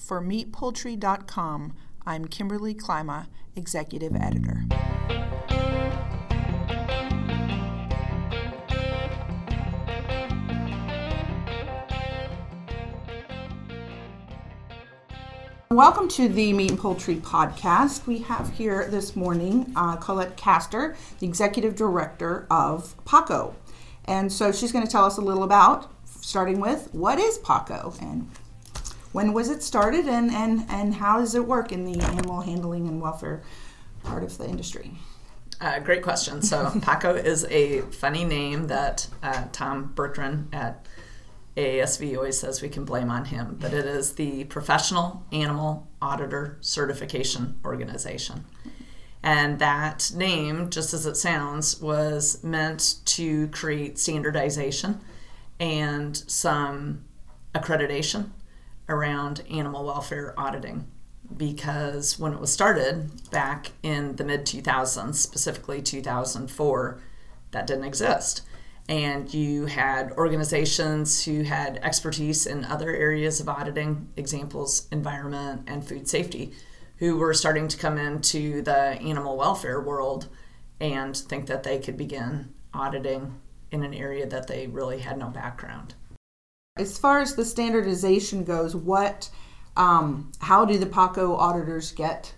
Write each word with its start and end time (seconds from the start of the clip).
For 0.00 0.22
MeatPoultry.com, 0.22 1.76
I'm 2.06 2.24
Kimberly 2.24 2.74
Klima, 2.74 3.26
Executive 3.54 4.16
Editor. 4.16 4.64
Welcome 15.70 16.08
to 16.08 16.28
the 16.28 16.54
Meat 16.54 16.70
and 16.70 16.80
Poultry 16.80 17.16
Podcast. 17.16 18.06
We 18.06 18.20
have 18.20 18.54
here 18.54 18.88
this 18.88 19.14
morning 19.14 19.70
uh, 19.76 19.96
Collette 19.96 20.36
Kaster, 20.38 20.96
the 21.18 21.26
Executive 21.26 21.76
Director 21.76 22.46
of 22.50 22.96
PAACO. 23.04 23.54
And 24.06 24.32
so 24.32 24.50
she's 24.50 24.72
going 24.72 24.84
to 24.84 24.90
tell 24.90 25.04
us 25.04 25.18
a 25.18 25.20
little 25.20 25.44
about, 25.44 25.92
starting 26.06 26.58
with, 26.58 26.88
what 26.92 27.18
is 27.18 27.38
PAACO 27.38 28.00
and 28.00 28.28
when 29.12 29.32
was 29.32 29.48
it 29.48 29.62
started 29.62 30.06
and, 30.06 30.30
and, 30.30 30.64
and 30.68 30.94
how 30.94 31.18
does 31.18 31.34
it 31.34 31.46
work 31.46 31.72
in 31.72 31.84
the 31.84 32.00
animal 32.00 32.40
handling 32.40 32.86
and 32.86 33.00
welfare 33.00 33.42
part 34.04 34.22
of 34.22 34.38
the 34.38 34.46
industry? 34.48 34.92
Uh, 35.60 35.78
great 35.80 36.02
question. 36.02 36.40
So, 36.42 36.64
PAACO 36.74 37.22
is 37.22 37.44
a 37.50 37.80
funny 37.82 38.24
name 38.24 38.68
that 38.68 39.06
uh, 39.22 39.44
Tom 39.52 39.92
Burkgren 39.94 40.46
at 40.54 40.86
AASV 41.56 42.16
always 42.16 42.38
says 42.38 42.62
we 42.62 42.68
can 42.68 42.84
blame 42.84 43.10
on 43.10 43.26
him, 43.26 43.56
but 43.60 43.74
it 43.74 43.84
is 43.84 44.14
the 44.14 44.44
Professional 44.44 45.26
Animal 45.32 45.88
Auditor 46.00 46.56
Certification 46.60 47.60
Organization. 47.64 48.44
And 49.22 49.58
that 49.58 50.12
name, 50.14 50.70
just 50.70 50.94
as 50.94 51.04
it 51.04 51.16
sounds, 51.16 51.80
was 51.80 52.42
meant 52.42 52.94
to 53.04 53.48
create 53.48 53.98
standardization 53.98 55.00
and 55.58 56.16
some 56.16 57.04
accreditation 57.54 58.30
around 58.90 59.42
animal 59.50 59.84
welfare 59.84 60.34
auditing. 60.36 60.86
Because 61.36 62.18
when 62.18 62.32
it 62.32 62.40
was 62.40 62.52
started 62.52 63.30
back 63.30 63.70
in 63.82 64.16
the 64.16 64.24
mid 64.24 64.44
2000s, 64.44 65.14
specifically 65.14 65.80
2004, 65.80 67.00
that 67.52 67.66
didn't 67.66 67.84
exist 67.84 68.42
and 68.90 69.32
you 69.32 69.66
had 69.66 70.10
organizations 70.12 71.24
who 71.24 71.44
had 71.44 71.78
expertise 71.84 72.44
in 72.44 72.64
other 72.64 72.90
areas 72.90 73.38
of 73.38 73.48
auditing, 73.48 74.08
examples, 74.16 74.88
environment 74.90 75.62
and 75.68 75.86
food 75.86 76.08
safety, 76.08 76.52
who 76.96 77.16
were 77.16 77.32
starting 77.32 77.68
to 77.68 77.76
come 77.76 77.96
into 77.96 78.62
the 78.62 78.74
animal 78.74 79.36
welfare 79.36 79.80
world 79.80 80.26
and 80.80 81.16
think 81.16 81.46
that 81.46 81.62
they 81.62 81.78
could 81.78 81.96
begin 81.96 82.52
auditing 82.74 83.40
in 83.70 83.84
an 83.84 83.94
area 83.94 84.26
that 84.26 84.48
they 84.48 84.66
really 84.66 84.98
had 84.98 85.16
no 85.16 85.28
background. 85.28 85.94
As 86.80 86.96
far 86.96 87.20
as 87.20 87.34
the 87.34 87.44
standardization 87.44 88.42
goes, 88.42 88.74
what, 88.74 89.28
um, 89.76 90.32
how 90.40 90.64
do 90.64 90.78
the 90.78 90.86
PAACO 90.86 91.38
auditors 91.38 91.92
get 91.92 92.34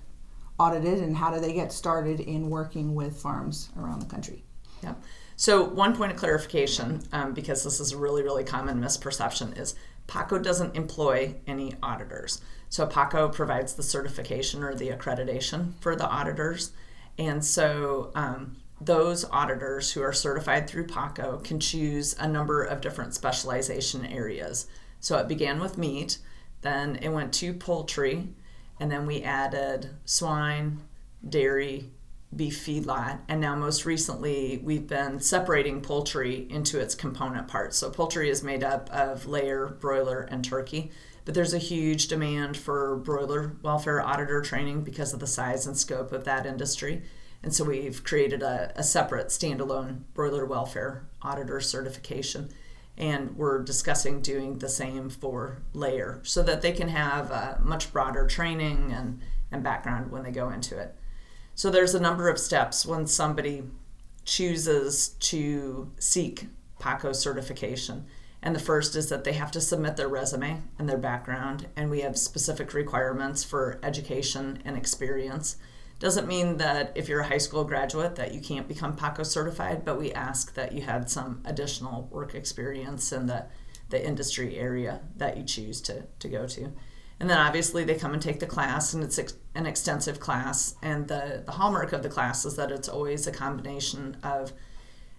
audited, 0.59 0.99
and 0.99 1.17
how 1.17 1.33
do 1.33 1.41
they 1.41 1.53
get 1.53 1.73
started 1.73 2.19
in 2.21 2.51
working 2.51 2.95
with 2.95 3.17
farms 3.17 3.71
around 3.79 4.01
the 4.01 4.07
country? 4.07 4.45
Yeah. 4.83 4.95
So, 5.37 5.63
one 5.63 5.97
point 5.97 6.13
of 6.13 6.19
clarification, 6.19 7.03
um, 7.13 7.35
because 7.35 7.63
this 7.63 7.79
is 7.79 7.93
a 7.93 7.97
really, 7.97 8.23
really 8.23 8.45
common 8.45 8.81
misperception, 8.81 9.57
is 9.59 9.77
PAACO 10.09 10.43
doesn't 10.43 10.77
employ 10.77 11.37
any 11.47 11.75
auditors. 11.81 12.41
So, 12.69 12.87
PAACO 12.87 13.33
provides 13.33 13.75
the 13.75 13.83
certification 13.83 14.65
or 14.65 14.75
the 14.75 14.89
accreditation 14.91 15.75
for 15.81 15.95
the 15.95 16.09
auditors. 16.09 16.73
And 17.17 17.45
so, 17.45 18.11
um, 18.15 18.57
those 18.85 19.25
auditors 19.31 19.93
who 19.93 20.03
are 20.03 20.13
certified 20.13 20.69
through 20.69 20.87
PAACO 20.87 21.43
can 21.45 21.61
choose 21.61 22.15
a 22.19 22.27
number 22.27 22.63
of 22.63 22.81
different 22.81 23.15
specialization 23.15 24.05
areas. 24.07 24.67
So, 25.01 25.19
it 25.19 25.29
began 25.29 25.61
with 25.61 25.79
meat, 25.79 26.19
then 26.63 26.97
it 26.97 27.09
went 27.09 27.33
to 27.35 27.55
poultry, 27.55 28.29
and 28.79 28.91
then 28.91 29.07
we 29.07 29.23
added 29.23 29.91
swine, 30.05 30.81
dairy, 31.29 31.91
beef 32.35 32.65
feedlot. 32.65 33.19
And 33.29 33.41
now, 33.41 33.55
most 33.55 33.85
recently, 33.85 34.61
we've 34.63 34.87
been 34.87 35.21
separating 35.21 35.81
poultry 35.81 36.47
into 36.51 36.81
its 36.81 36.95
component 36.95 37.49
parts. 37.49 37.77
So, 37.77 37.91
poultry 37.91 38.31
is 38.31 38.43
made 38.43 38.65
up 38.65 38.91
of 38.91 39.27
layer, 39.27 39.77
broiler, 39.81 40.23
and 40.23 40.45
turkey. 40.45 40.91
But 41.25 41.35
there's 41.35 41.55
a 41.55 41.59
huge 41.59 42.09
demand 42.09 42.57
for 42.57 42.97
broiler 42.97 43.57
welfare 43.63 44.01
auditor 44.01 44.41
training 44.41 44.83
because 44.83 45.13
of 45.13 45.21
the 45.21 45.27
size 45.27 45.67
and 45.67 45.77
scope 45.77 46.11
of 46.13 46.25
that 46.25 46.47
industry. 46.47 47.03
And 47.43 47.55
so, 47.55 47.65
we've 47.65 48.05
created 48.05 48.43
a, 48.43 48.73
a 48.77 48.83
separate 48.83 49.29
standalone 49.29 50.03
broiler 50.15 50.47
welfare 50.47 51.07
auditor 51.23 51.61
certification. 51.61 52.51
And 52.97 53.37
we're 53.37 53.63
discussing 53.63 54.21
doing 54.21 54.59
the 54.59 54.69
same 54.69 55.09
for 55.09 55.63
layer 55.73 56.21
so 56.25 56.43
that 56.43 56.61
they 56.61 56.73
can 56.73 56.89
have 56.89 57.31
a 57.31 57.59
much 57.63 57.93
broader 57.93 58.27
training 58.27 58.93
and, 58.93 59.21
and 59.51 59.63
background 59.63 60.11
when 60.11 60.23
they 60.23 60.31
go 60.31 60.51
into 60.51 60.79
it. 60.79 60.95
So 61.55 61.71
there's 61.71 61.95
a 61.95 62.01
number 62.01 62.29
of 62.29 62.39
steps 62.39 62.85
when 62.87 63.07
somebody 63.07 63.65
chooses 64.25 65.11
to 65.21 65.91
seek 65.99 66.47
PAACO 66.81 67.15
certification. 67.15 68.07
And 68.43 68.55
the 68.55 68.61
first 68.61 68.97
is 68.97 69.09
that 69.09 69.25
they 69.25 69.35
have 69.35 69.53
to 69.53 69.61
submit 69.61 69.97
their 69.97 70.09
resume 70.09 70.63
and 70.79 70.89
their 70.89 70.99
background, 70.99 71.69
and 71.77 71.89
we 71.91 72.01
have 72.01 72.19
specific 72.19 72.75
requirements 72.75 73.45
for 73.45 73.79
education 73.83 74.61
and 74.65 74.77
experience. 74.77 75.57
Doesn't 76.03 76.27
mean 76.27 76.57
that 76.57 76.91
if 76.97 77.09
you're 77.09 77.21
a 77.21 77.29
high 77.29 77.39
school 77.39 77.63
graduate 77.63 78.17
that 78.17 78.35
you 78.35 78.41
can't 78.41 78.67
become 78.67 78.97
PAACO 78.97 79.25
certified, 79.25 79.85
but 79.85 80.01
we 80.01 80.11
ask 80.13 80.53
that 80.55 80.73
you 80.73 80.83
had 80.83 81.09
some 81.09 81.41
additional 81.45 82.09
work 82.11 82.35
experience 82.35 83.13
in 83.13 83.27
the, 83.27 83.45
the 83.91 84.05
industry 84.05 84.59
area 84.59 85.03
that 85.19 85.37
you 85.37 85.45
choose 85.45 85.81
to, 85.83 86.03
to 86.19 86.29
go 86.29 86.45
to. 86.49 86.73
And 87.21 87.31
then 87.31 87.39
obviously 87.39 87.85
they 87.85 87.95
come 87.95 88.15
and 88.15 88.21
take 88.21 88.41
the 88.41 88.49
class, 88.49 88.93
and 88.93 89.05
it's 89.05 89.21
an 89.55 89.65
extensive 89.65 90.19
class. 90.19 90.75
And 90.83 91.07
the, 91.07 91.45
the 91.47 91.53
hallmark 91.53 91.93
of 91.93 92.03
the 92.03 92.09
class 92.09 92.45
is 92.45 92.57
that 92.57 92.73
it's 92.73 92.89
always 92.89 93.29
a 93.29 93.33
combination 93.33 94.17
of 94.25 94.53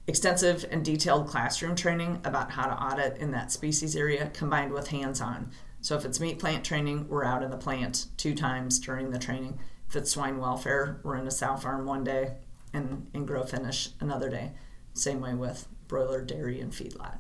extensive 0.05 0.66
and 0.69 0.83
detailed 0.83 1.29
classroom 1.29 1.77
training 1.77 2.19
about 2.25 2.51
how 2.51 2.66
to 2.66 2.73
audit 2.73 3.19
in 3.19 3.31
that 3.31 3.53
species 3.53 3.95
area 3.95 4.29
combined 4.33 4.73
with 4.73 4.89
hands 4.89 5.22
on. 5.22 5.49
So 5.79 5.95
if 5.95 6.03
it's 6.03 6.19
meat 6.19 6.39
plant 6.39 6.66
training, 6.66 7.07
we're 7.07 7.23
out 7.23 7.41
in 7.41 7.51
the 7.51 7.57
plant 7.57 8.07
two 8.17 8.35
times 8.35 8.79
during 8.79 9.11
the 9.11 9.19
training. 9.19 9.59
Swine 10.07 10.39
welfare, 10.39 10.99
we're 11.03 11.17
in 11.17 11.27
a 11.27 11.31
sow 11.31 11.55
farm 11.55 11.85
one 11.85 12.03
day 12.03 12.33
and 12.73 13.07
in 13.13 13.25
grow 13.25 13.43
finish 13.43 13.89
another 13.99 14.29
day. 14.29 14.51
Same 14.93 15.21
way 15.21 15.33
with 15.33 15.67
broiler, 15.87 16.21
dairy, 16.21 16.59
and 16.59 16.71
feedlot. 16.71 17.17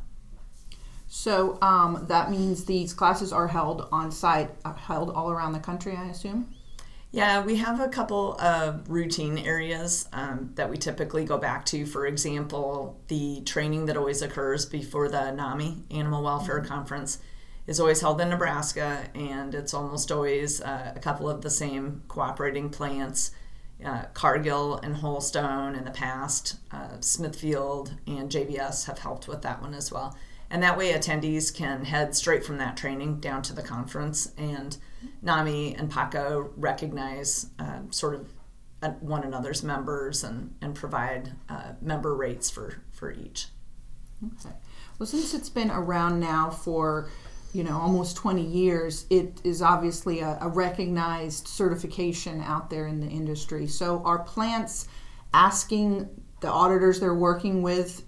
So 1.07 1.59
um, 1.61 2.05
that 2.07 2.31
means 2.31 2.65
these 2.65 2.93
classes 2.93 3.31
are 3.31 3.47
held 3.47 3.87
on 3.91 4.11
site, 4.11 4.49
uh, 4.65 4.73
held 4.73 5.11
all 5.11 5.29
around 5.29 5.53
the 5.53 5.59
country, 5.59 5.95
I 5.95 6.05
assume? 6.05 6.51
Yeah, 7.11 7.43
we 7.45 7.57
have 7.57 7.79
a 7.79 7.87
couple 7.87 8.33
of 8.41 8.89
routine 8.89 9.37
areas 9.37 10.09
um, 10.11 10.49
that 10.55 10.71
we 10.71 10.77
typically 10.77 11.25
go 11.25 11.37
back 11.37 11.65
to. 11.65 11.85
For 11.85 12.07
example, 12.07 12.99
the 13.07 13.41
training 13.41 13.85
that 13.85 13.97
always 13.97 14.23
occurs 14.23 14.65
before 14.65 15.07
the 15.07 15.29
NAMI 15.29 15.83
Animal 15.91 16.23
Welfare 16.23 16.61
mm-hmm. 16.61 16.67
Conference 16.67 17.19
is 17.67 17.79
always 17.79 18.01
held 18.01 18.19
in 18.19 18.29
Nebraska, 18.29 19.07
and 19.15 19.55
it's 19.55 19.73
almost 19.73 20.11
always 20.11 20.61
uh, 20.61 20.93
a 20.95 20.99
couple 20.99 21.29
of 21.29 21.41
the 21.41 21.49
same 21.49 22.03
cooperating 22.07 22.69
plants. 22.69 23.31
Uh, 23.83 24.03
Cargill 24.13 24.77
and 24.77 24.97
Holstone 24.97 25.75
in 25.75 25.83
the 25.83 25.91
past, 25.91 26.57
uh, 26.71 26.99
Smithfield 26.99 27.93
and 28.07 28.29
JBS 28.29 28.85
have 28.85 28.99
helped 28.99 29.27
with 29.27 29.41
that 29.41 29.61
one 29.61 29.73
as 29.73 29.91
well. 29.91 30.15
And 30.49 30.61
that 30.61 30.77
way, 30.77 30.93
attendees 30.93 31.53
can 31.53 31.85
head 31.85 32.15
straight 32.15 32.45
from 32.45 32.59
that 32.59 32.77
training 32.77 33.19
down 33.19 33.41
to 33.43 33.53
the 33.53 33.63
conference. 33.63 34.31
And 34.37 34.77
NAMI 35.21 35.75
and 35.75 35.91
PAACO 35.91 36.51
recognize 36.55 37.47
uh, 37.57 37.79
sort 37.89 38.13
of 38.15 38.33
uh, 38.83 38.89
one 38.99 39.23
another's 39.23 39.63
members 39.63 40.23
and, 40.23 40.53
and 40.61 40.75
provide 40.75 41.33
uh, 41.49 41.73
member 41.81 42.15
rates 42.15 42.49
for, 42.49 42.83
for 42.91 43.11
each. 43.11 43.47
Okay. 44.23 44.55
Well, 44.99 45.07
since 45.07 45.33
it's 45.33 45.49
been 45.49 45.71
around 45.71 46.19
now 46.19 46.49
for 46.49 47.09
you 47.53 47.63
know 47.63 47.77
almost 47.77 48.17
20 48.17 48.41
years 48.41 49.05
it 49.09 49.39
is 49.43 49.61
obviously 49.61 50.19
a, 50.19 50.37
a, 50.41 50.49
recognized 50.49 51.47
certification 51.47 52.41
out 52.41 52.69
there 52.69 52.87
in 52.87 52.99
the 52.99 53.07
industry 53.07 53.67
so 53.67 54.01
are 54.03 54.19
plants 54.19 54.87
asking 55.33 56.09
the 56.41 56.49
auditors 56.49 56.99
they're 56.99 57.13
working 57.13 57.61
with 57.61 58.03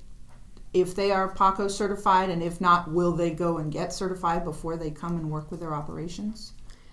if 0.75 0.93
they 0.93 1.09
are 1.09 1.33
PAACO 1.33 1.71
certified, 1.71 2.29
and 2.29 2.43
if 2.43 2.59
not, 2.59 2.91
will 2.91 3.13
they 3.13 3.31
go 3.31 3.59
and 3.59 3.71
get 3.71 3.93
certified 3.93 4.43
before 4.43 4.75
they 4.75 4.91
come 4.91 5.15
and 5.15 5.31
work 5.31 5.49
with 5.49 5.61
their 5.61 5.73
operations? 5.73 6.51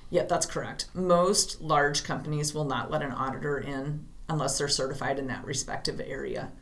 Yeah, 0.08 0.22
that's 0.22 0.46
correct. 0.46 0.86
Most 0.94 1.60
large 1.60 2.04
companies 2.04 2.54
will 2.54 2.64
not 2.64 2.92
let 2.92 3.02
an 3.02 3.10
auditor 3.10 3.58
in 3.58 4.06
unless 4.28 4.56
they're 4.56 4.68
certified 4.68 5.18
in 5.18 5.26
that 5.26 5.44
respective 5.44 6.00
area. 6.00 6.52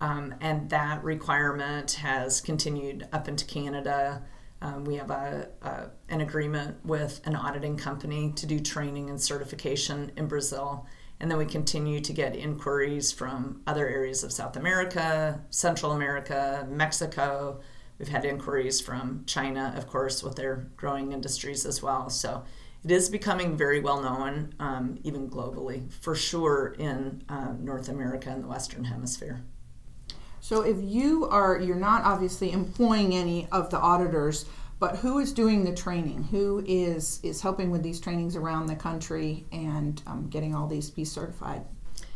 Um, 0.00 0.36
and 0.40 0.70
that 0.70 1.02
requirement 1.02 1.90
has 1.94 2.40
continued 2.40 3.08
up 3.12 3.26
into 3.26 3.44
Canada. 3.44 4.22
Um, 4.60 4.84
we 4.84 4.96
have 4.96 5.10
a, 5.10 5.48
a, 5.62 5.90
an 6.08 6.20
agreement 6.20 6.84
with 6.84 7.20
an 7.24 7.36
auditing 7.36 7.76
company 7.76 8.32
to 8.36 8.46
do 8.46 8.58
training 8.58 9.10
and 9.10 9.20
certification 9.20 10.10
in 10.16 10.26
Brazil. 10.26 10.86
And 11.20 11.30
then 11.30 11.38
we 11.38 11.46
continue 11.46 12.00
to 12.00 12.12
get 12.12 12.36
inquiries 12.36 13.10
from 13.12 13.62
other 13.66 13.88
areas 13.88 14.22
of 14.22 14.32
South 14.32 14.56
America, 14.56 15.40
Central 15.50 15.92
America, 15.92 16.66
Mexico. 16.70 17.60
We've 17.98 18.08
had 18.08 18.24
inquiries 18.24 18.80
from 18.80 19.24
China, 19.26 19.74
of 19.76 19.88
course, 19.88 20.22
with 20.22 20.36
their 20.36 20.68
growing 20.76 21.12
industries 21.12 21.66
as 21.66 21.82
well. 21.82 22.08
So 22.10 22.44
it 22.84 22.92
is 22.92 23.10
becoming 23.10 23.56
very 23.56 23.80
well 23.80 24.00
known, 24.00 24.54
um, 24.60 24.98
even 25.02 25.28
globally, 25.28 25.92
for 25.92 26.14
sure 26.14 26.76
in 26.78 27.22
uh, 27.28 27.54
North 27.58 27.88
America 27.88 28.30
and 28.30 28.44
the 28.44 28.48
Western 28.48 28.84
Hemisphere. 28.84 29.42
So 30.48 30.62
if 30.62 30.78
you 30.80 31.28
are, 31.28 31.60
you're 31.60 31.76
not 31.76 32.04
obviously 32.04 32.52
employing 32.52 33.14
any 33.14 33.46
of 33.52 33.68
the 33.68 33.78
auditors, 33.78 34.46
but 34.78 34.96
who 34.96 35.18
is 35.18 35.30
doing 35.34 35.62
the 35.62 35.74
training? 35.74 36.22
Who 36.30 36.64
is 36.66 37.20
is 37.22 37.42
helping 37.42 37.70
with 37.70 37.82
these 37.82 38.00
trainings 38.00 38.34
around 38.34 38.64
the 38.64 38.74
country 38.74 39.44
and 39.52 40.02
um, 40.06 40.26
getting 40.30 40.54
all 40.54 40.66
these 40.66 40.88
be 40.88 41.04
certified? 41.04 41.66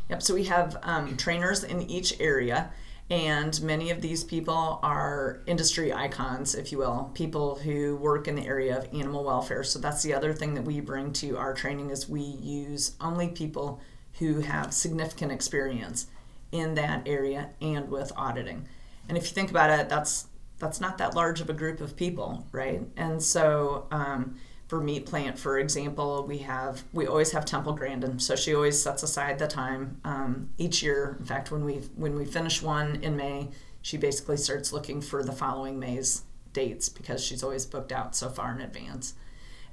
Yep. 0.09 0.23
So 0.23 0.33
we 0.33 0.45
have 0.45 0.79
um, 0.83 1.15
trainers 1.19 1.63
in 1.63 1.83
each 1.83 2.19
area, 2.21 2.71
and 3.11 3.61
many 3.61 3.91
of 3.91 4.01
these 4.01 4.25
people 4.25 4.81
are 4.83 5.43
industry 5.45 5.93
icons, 5.93 6.55
if 6.55 6.73
you 6.73 6.79
will, 6.79 7.11
people 7.13 7.57
who 7.57 7.97
work 7.97 8.29
in 8.29 8.35
the 8.35 8.47
area 8.47 8.79
of 8.79 8.89
animal 8.95 9.25
welfare. 9.25 9.63
So 9.63 9.79
that's 9.79 10.03
the 10.03 10.15
other 10.15 10.33
thing 10.33 10.55
that 10.55 10.65
we 10.65 10.81
bring 10.81 11.13
to 11.21 11.37
our 11.37 11.53
training 11.53 11.91
is 11.91 12.09
we 12.09 12.23
use 12.23 12.93
only 12.99 13.29
people 13.29 13.83
who 14.21 14.41
have 14.41 14.73
significant 14.73 15.33
experience 15.33 16.07
in 16.53 16.75
that 16.75 17.03
area 17.07 17.51
and 17.61 17.89
with 17.89 18.13
auditing. 18.17 18.69
And 19.09 19.19
if 19.19 19.25
you 19.25 19.31
think 19.31 19.51
about 19.51 19.71
it, 19.71 19.89
that's 19.89 20.29
that's 20.59 20.81
not 20.81 20.99
that 20.99 21.17
large 21.17 21.41
of 21.41 21.51
a 21.51 21.53
group 21.53 21.81
of 21.81 21.97
people, 21.97 22.47
right? 22.53 22.83
And 22.97 23.21
so 23.21 23.89
um, 23.91 24.37
for 24.69 24.81
meat 24.81 25.07
plant, 25.07 25.37
for 25.37 25.59
example, 25.59 26.25
we 26.27 26.39
have 26.39 26.85
we 26.93 27.07
always 27.07 27.33
have 27.33 27.45
Temple 27.45 27.73
Grandin, 27.73 28.19
so 28.21 28.37
she 28.37 28.55
always 28.55 28.81
sets 28.81 29.03
aside 29.03 29.39
the 29.39 29.49
time 29.49 30.01
um, 30.05 30.51
each 30.59 30.83
year. 30.83 31.17
In 31.19 31.25
fact, 31.25 31.51
when 31.51 31.65
we 31.65 31.75
when 31.97 32.15
we 32.15 32.25
finish 32.25 32.63
one 32.63 33.03
in 33.03 33.17
May, 33.17 33.49
she 33.83 33.97
basically 33.97 34.37
starts 34.37 34.73
looking 34.73 35.01
for 35.01 35.23
the 35.25 35.33
following 35.33 35.81
May's 35.81 36.23
dates 36.53 36.89
because 36.89 37.25
she's 37.25 37.43
always 37.43 37.67
booked 37.67 37.93
out 37.93 38.15
so 38.15 38.29
far 38.29 38.55
in 38.55 38.61
advance. 38.61 39.15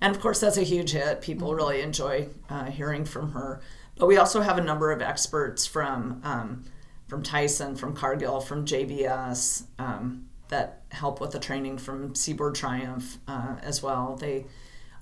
And 0.01 0.15
of 0.15 0.21
course, 0.21 0.39
that's 0.39 0.57
a 0.57 0.63
huge 0.63 0.91
hit. 0.91 1.21
People 1.21 1.53
really 1.53 1.81
enjoy 1.81 2.29
uh, 2.49 2.65
hearing 2.65 3.05
from 3.05 3.33
her. 3.33 3.61
But 3.99 4.07
we 4.07 4.17
also 4.17 4.41
have 4.41 4.57
a 4.57 4.63
number 4.63 4.91
of 4.91 5.01
experts 5.01 5.67
from 5.67 6.21
um, 6.23 6.63
from 7.07 7.21
Tyson, 7.21 7.75
from 7.75 7.95
Cargill, 7.95 8.39
from 8.39 8.65
JBS 8.65 9.63
um, 9.77 10.27
that 10.47 10.83
help 10.91 11.19
with 11.19 11.31
the 11.31 11.39
training 11.39 11.77
from 11.77 12.15
Seaboard 12.15 12.55
Triumph 12.55 13.17
uh, 13.27 13.57
as 13.61 13.83
well. 13.83 14.15
They 14.15 14.45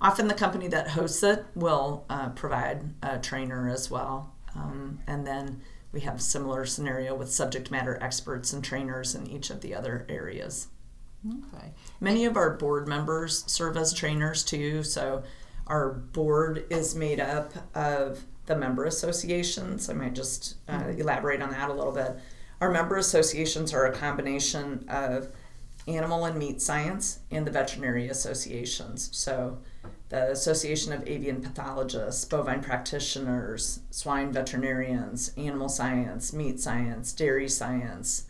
often 0.00 0.26
the 0.26 0.34
company 0.34 0.68
that 0.68 0.88
hosts 0.88 1.22
it 1.22 1.46
will 1.54 2.04
uh, 2.10 2.30
provide 2.30 2.82
a 3.02 3.18
trainer 3.18 3.70
as 3.70 3.90
well, 3.90 4.34
um, 4.56 4.98
and 5.06 5.26
then 5.26 5.62
we 5.92 6.00
have 6.00 6.20
similar 6.20 6.66
scenario 6.66 7.14
with 7.14 7.30
subject 7.30 7.70
matter 7.70 7.98
experts 8.02 8.52
and 8.52 8.64
trainers 8.64 9.14
in 9.14 9.28
each 9.28 9.48
of 9.50 9.60
the 9.60 9.74
other 9.74 10.06
areas. 10.08 10.68
Okay. 11.26 11.72
Many 12.00 12.24
of 12.24 12.36
our 12.36 12.56
board 12.56 12.88
members 12.88 13.44
serve 13.46 13.76
as 13.76 13.92
trainers 13.92 14.44
too, 14.44 14.82
so 14.82 15.22
our 15.66 15.90
board 15.90 16.66
is 16.70 16.94
made 16.94 17.20
up 17.20 17.52
of 17.76 18.24
the 18.48 18.56
member 18.56 18.84
associations. 18.84 19.88
I 19.88 19.92
might 19.92 20.14
just 20.14 20.56
uh, 20.68 20.80
mm-hmm. 20.80 21.00
elaborate 21.00 21.40
on 21.40 21.50
that 21.50 21.70
a 21.70 21.72
little 21.72 21.92
bit. 21.92 22.18
Our 22.60 22.70
member 22.70 22.96
associations 22.96 23.72
are 23.72 23.86
a 23.86 23.92
combination 23.92 24.84
of 24.88 25.28
animal 25.86 26.24
and 26.24 26.38
meat 26.38 26.60
science 26.60 27.20
and 27.30 27.46
the 27.46 27.50
veterinary 27.50 28.08
associations. 28.08 29.08
So, 29.12 29.58
the 30.10 30.30
Association 30.30 30.92
of 30.92 31.06
Avian 31.06 31.42
Pathologists, 31.42 32.24
bovine 32.24 32.62
practitioners, 32.62 33.80
swine 33.90 34.32
veterinarians, 34.32 35.32
animal 35.36 35.68
science, 35.68 36.32
meat 36.32 36.58
science, 36.58 37.12
dairy 37.12 37.48
science, 37.48 38.24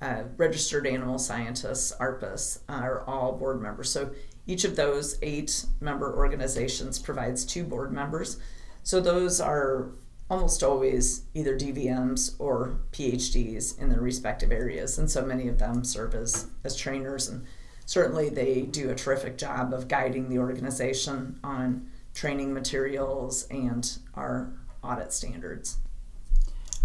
uh, 0.00 0.24
registered 0.36 0.86
animal 0.86 1.18
scientists, 1.18 1.92
ARPAS, 1.98 2.60
are 2.68 3.02
all 3.06 3.32
board 3.32 3.60
members. 3.60 3.90
So, 3.90 4.10
each 4.46 4.64
of 4.64 4.76
those 4.76 5.18
eight 5.22 5.66
member 5.80 6.14
organizations 6.14 6.98
provides 6.98 7.44
two 7.44 7.64
board 7.64 7.92
members. 7.92 8.38
So 8.84 9.00
those 9.00 9.40
are 9.40 9.88
almost 10.28 10.62
always 10.62 11.24
either 11.32 11.58
DVMs 11.58 12.34
or 12.38 12.78
PhDs 12.92 13.78
in 13.78 13.88
their 13.88 14.00
respective 14.00 14.52
areas, 14.52 14.98
and 14.98 15.10
so 15.10 15.24
many 15.24 15.48
of 15.48 15.58
them 15.58 15.84
serve 15.84 16.14
as, 16.14 16.48
as 16.64 16.76
trainers, 16.76 17.28
and 17.28 17.46
certainly 17.86 18.28
they 18.28 18.60
do 18.60 18.90
a 18.90 18.94
terrific 18.94 19.38
job 19.38 19.72
of 19.72 19.88
guiding 19.88 20.28
the 20.28 20.38
organization 20.38 21.40
on 21.42 21.90
training 22.12 22.52
materials 22.52 23.46
and 23.50 23.98
our 24.14 24.52
audit 24.82 25.14
standards. 25.14 25.78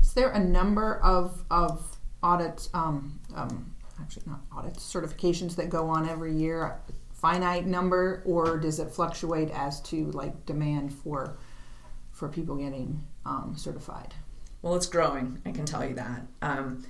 Is 0.01 0.13
there 0.13 0.29
a 0.29 0.39
number 0.39 1.01
of, 1.03 1.43
of 1.51 1.97
audit, 2.23 2.69
um, 2.73 3.19
um, 3.35 3.75
actually 3.99 4.23
not 4.25 4.39
audit, 4.55 4.75
certifications 4.75 5.55
that 5.57 5.69
go 5.69 5.89
on 5.89 6.07
every 6.07 6.33
year? 6.33 6.79
Finite 7.13 7.67
number, 7.67 8.23
or 8.25 8.57
does 8.57 8.79
it 8.79 8.89
fluctuate 8.89 9.49
as 9.51 9.81
to 9.81 10.09
like 10.11 10.45
demand 10.45 10.93
for 10.93 11.37
for 12.19 12.27
people 12.27 12.57
getting 12.57 13.01
um, 13.25 13.53
certified? 13.55 14.13
Well, 14.61 14.75
it's 14.75 14.85
growing, 14.85 15.41
I 15.45 15.51
can 15.51 15.65
tell 15.65 15.85
you 15.85 15.95
that. 15.95 16.27
Um, 16.41 16.85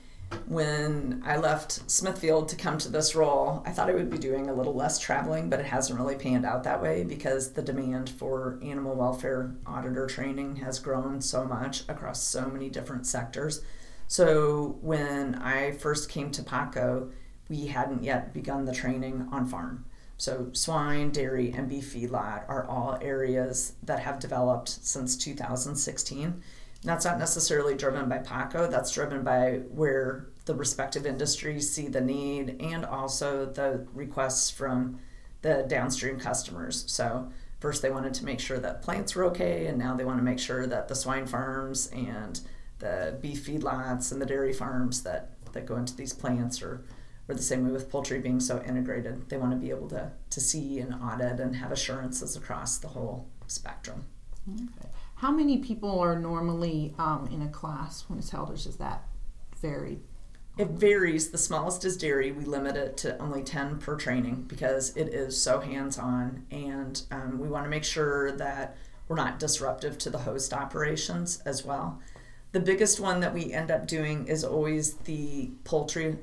when 0.47 1.23
I 1.25 1.37
left 1.37 1.89
Smithfield 1.89 2.49
to 2.49 2.55
come 2.55 2.79
to 2.79 2.89
this 2.89 3.15
role, 3.15 3.63
I 3.65 3.71
thought 3.71 3.89
I 3.89 3.93
would 3.93 4.09
be 4.09 4.17
doing 4.17 4.49
a 4.49 4.53
little 4.53 4.73
less 4.73 4.99
traveling, 4.99 5.49
but 5.49 5.59
it 5.59 5.67
hasn't 5.67 5.99
really 5.99 6.15
panned 6.15 6.45
out 6.45 6.63
that 6.63 6.81
way 6.81 7.03
because 7.03 7.53
the 7.53 7.61
demand 7.61 8.09
for 8.09 8.59
animal 8.63 8.95
welfare 8.95 9.51
auditor 9.65 10.07
training 10.07 10.57
has 10.57 10.79
grown 10.79 11.21
so 11.21 11.45
much 11.45 11.83
across 11.87 12.21
so 12.21 12.47
many 12.47 12.69
different 12.69 13.05
sectors. 13.05 13.61
So 14.07 14.77
when 14.81 15.35
I 15.35 15.71
first 15.73 16.09
came 16.09 16.31
to 16.31 16.43
PAACO, 16.43 17.11
we 17.49 17.67
hadn't 17.67 18.03
yet 18.03 18.33
begun 18.33 18.65
the 18.65 18.73
training 18.73 19.27
on 19.31 19.45
farm. 19.45 19.85
So, 20.19 20.49
swine, 20.51 21.11
dairy, 21.11 21.53
and 21.55 21.69
beef 21.69 21.93
feedlot 21.93 22.43
are 22.49 22.65
all 22.65 22.97
areas 23.01 23.71
that 23.83 24.01
have 24.01 24.19
developed 24.19 24.67
since 24.67 25.15
2016. 25.15 26.23
And 26.25 26.41
that's 26.83 27.05
not 27.05 27.19
necessarily 27.19 27.73
driven 27.73 28.09
by 28.09 28.17
PAACO, 28.17 28.69
that's 28.69 28.91
driven 28.91 29.23
by 29.23 29.61
where 29.69 30.27
the 30.43 30.55
respective 30.55 31.05
industries 31.05 31.71
see 31.71 31.87
the 31.87 32.01
need 32.01 32.57
and 32.59 32.83
also 32.83 33.45
the 33.45 33.87
requests 33.93 34.51
from 34.51 34.99
the 35.41 35.65
downstream 35.69 36.19
customers. 36.19 36.83
So, 36.87 37.31
first 37.61 37.81
they 37.81 37.89
wanted 37.89 38.13
to 38.15 38.25
make 38.25 38.41
sure 38.41 38.59
that 38.59 38.81
plants 38.81 39.15
were 39.15 39.23
okay, 39.27 39.67
and 39.67 39.77
now 39.77 39.95
they 39.95 40.03
want 40.03 40.19
to 40.19 40.23
make 40.23 40.39
sure 40.39 40.67
that 40.67 40.89
the 40.89 40.95
swine 40.95 41.27
farms 41.27 41.87
and 41.93 42.41
the 42.79 43.17
beef 43.21 43.47
feedlots 43.47 44.11
and 44.11 44.21
the 44.21 44.25
dairy 44.25 44.51
farms 44.51 45.01
that, 45.03 45.31
that 45.53 45.65
go 45.65 45.77
into 45.77 45.95
these 45.95 46.11
plants 46.11 46.61
are 46.61 46.83
or 47.29 47.35
the 47.35 47.41
same 47.43 47.63
way 47.63 47.71
with 47.71 47.89
poultry 47.89 48.19
being 48.19 48.39
so 48.39 48.61
integrated. 48.63 49.29
They 49.29 49.37
want 49.37 49.51
to 49.51 49.57
be 49.57 49.69
able 49.69 49.87
to, 49.89 50.11
to 50.31 50.41
see 50.41 50.79
and 50.79 50.95
audit 50.95 51.39
and 51.39 51.55
have 51.55 51.71
assurances 51.71 52.35
across 52.35 52.79
the 52.79 52.87
whole 52.87 53.27
spectrum. 53.47 54.05
Okay. 54.49 54.89
How 55.15 55.31
many 55.31 55.59
people 55.59 55.99
are 55.99 56.17
normally 56.17 56.95
um, 56.97 57.29
in 57.31 57.41
a 57.43 57.49
class 57.49 58.05
when 58.07 58.17
it's 58.17 58.31
held, 58.31 58.49
or 58.49 58.53
does 58.53 58.77
that 58.77 59.03
vary? 59.61 59.99
It 60.57 60.69
varies. 60.69 61.29
The 61.29 61.37
smallest 61.37 61.85
is 61.85 61.97
dairy. 61.97 62.31
We 62.31 62.45
limit 62.45 62.75
it 62.75 62.97
to 62.97 63.17
only 63.21 63.43
10 63.43 63.77
per 63.77 63.95
training 63.95 64.45
because 64.47 64.95
it 64.97 65.09
is 65.09 65.39
so 65.39 65.59
hands 65.59 65.97
on, 65.97 66.45
and 66.51 67.01
um, 67.11 67.37
we 67.37 67.47
want 67.47 67.65
to 67.65 67.69
make 67.69 67.83
sure 67.83 68.31
that 68.33 68.75
we're 69.07 69.15
not 69.15 69.39
disruptive 69.39 69.97
to 69.99 70.09
the 70.09 70.19
host 70.19 70.53
operations 70.53 71.41
as 71.45 71.63
well. 71.63 72.01
The 72.51 72.59
biggest 72.59 72.99
one 72.99 73.19
that 73.19 73.33
we 73.33 73.53
end 73.53 73.69
up 73.69 73.87
doing 73.87 74.27
is 74.27 74.43
always 74.43 74.95
the 74.95 75.51
poultry 75.63 76.17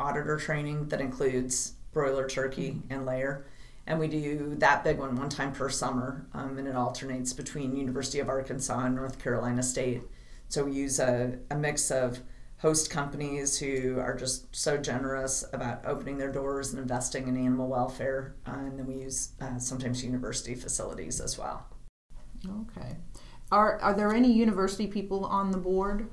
auditor 0.00 0.36
training 0.36 0.88
that 0.88 1.00
includes 1.00 1.74
broiler, 1.92 2.26
turkey, 2.28 2.82
and 2.90 3.06
layer. 3.06 3.46
And 3.86 3.98
we 3.98 4.08
do 4.08 4.54
that 4.56 4.84
big 4.84 4.98
one 4.98 5.16
one 5.16 5.28
time 5.28 5.52
per 5.52 5.68
summer, 5.68 6.26
um, 6.32 6.58
and 6.58 6.68
it 6.68 6.76
alternates 6.76 7.32
between 7.32 7.76
University 7.76 8.20
of 8.20 8.28
Arkansas 8.28 8.86
and 8.86 8.94
North 8.94 9.18
Carolina 9.18 9.62
State. 9.62 10.02
So 10.48 10.64
we 10.64 10.72
use 10.72 10.98
a, 11.00 11.38
a 11.50 11.56
mix 11.56 11.90
of 11.90 12.20
host 12.58 12.90
companies 12.90 13.58
who 13.58 13.98
are 13.98 14.14
just 14.14 14.54
so 14.54 14.76
generous 14.76 15.44
about 15.52 15.84
opening 15.86 16.18
their 16.18 16.30
doors 16.30 16.72
and 16.72 16.80
investing 16.80 17.26
in 17.26 17.36
animal 17.36 17.68
welfare, 17.68 18.34
uh, 18.46 18.52
and 18.52 18.78
then 18.78 18.86
we 18.86 18.96
use 18.96 19.30
uh, 19.40 19.58
sometimes 19.58 20.04
university 20.04 20.54
facilities 20.54 21.20
as 21.20 21.38
well. 21.38 21.66
Okay. 22.46 22.96
Are, 23.50 23.78
are 23.80 23.94
there 23.94 24.14
any 24.14 24.32
university 24.32 24.86
people 24.86 25.24
on 25.24 25.50
the 25.50 25.58
board? 25.58 26.08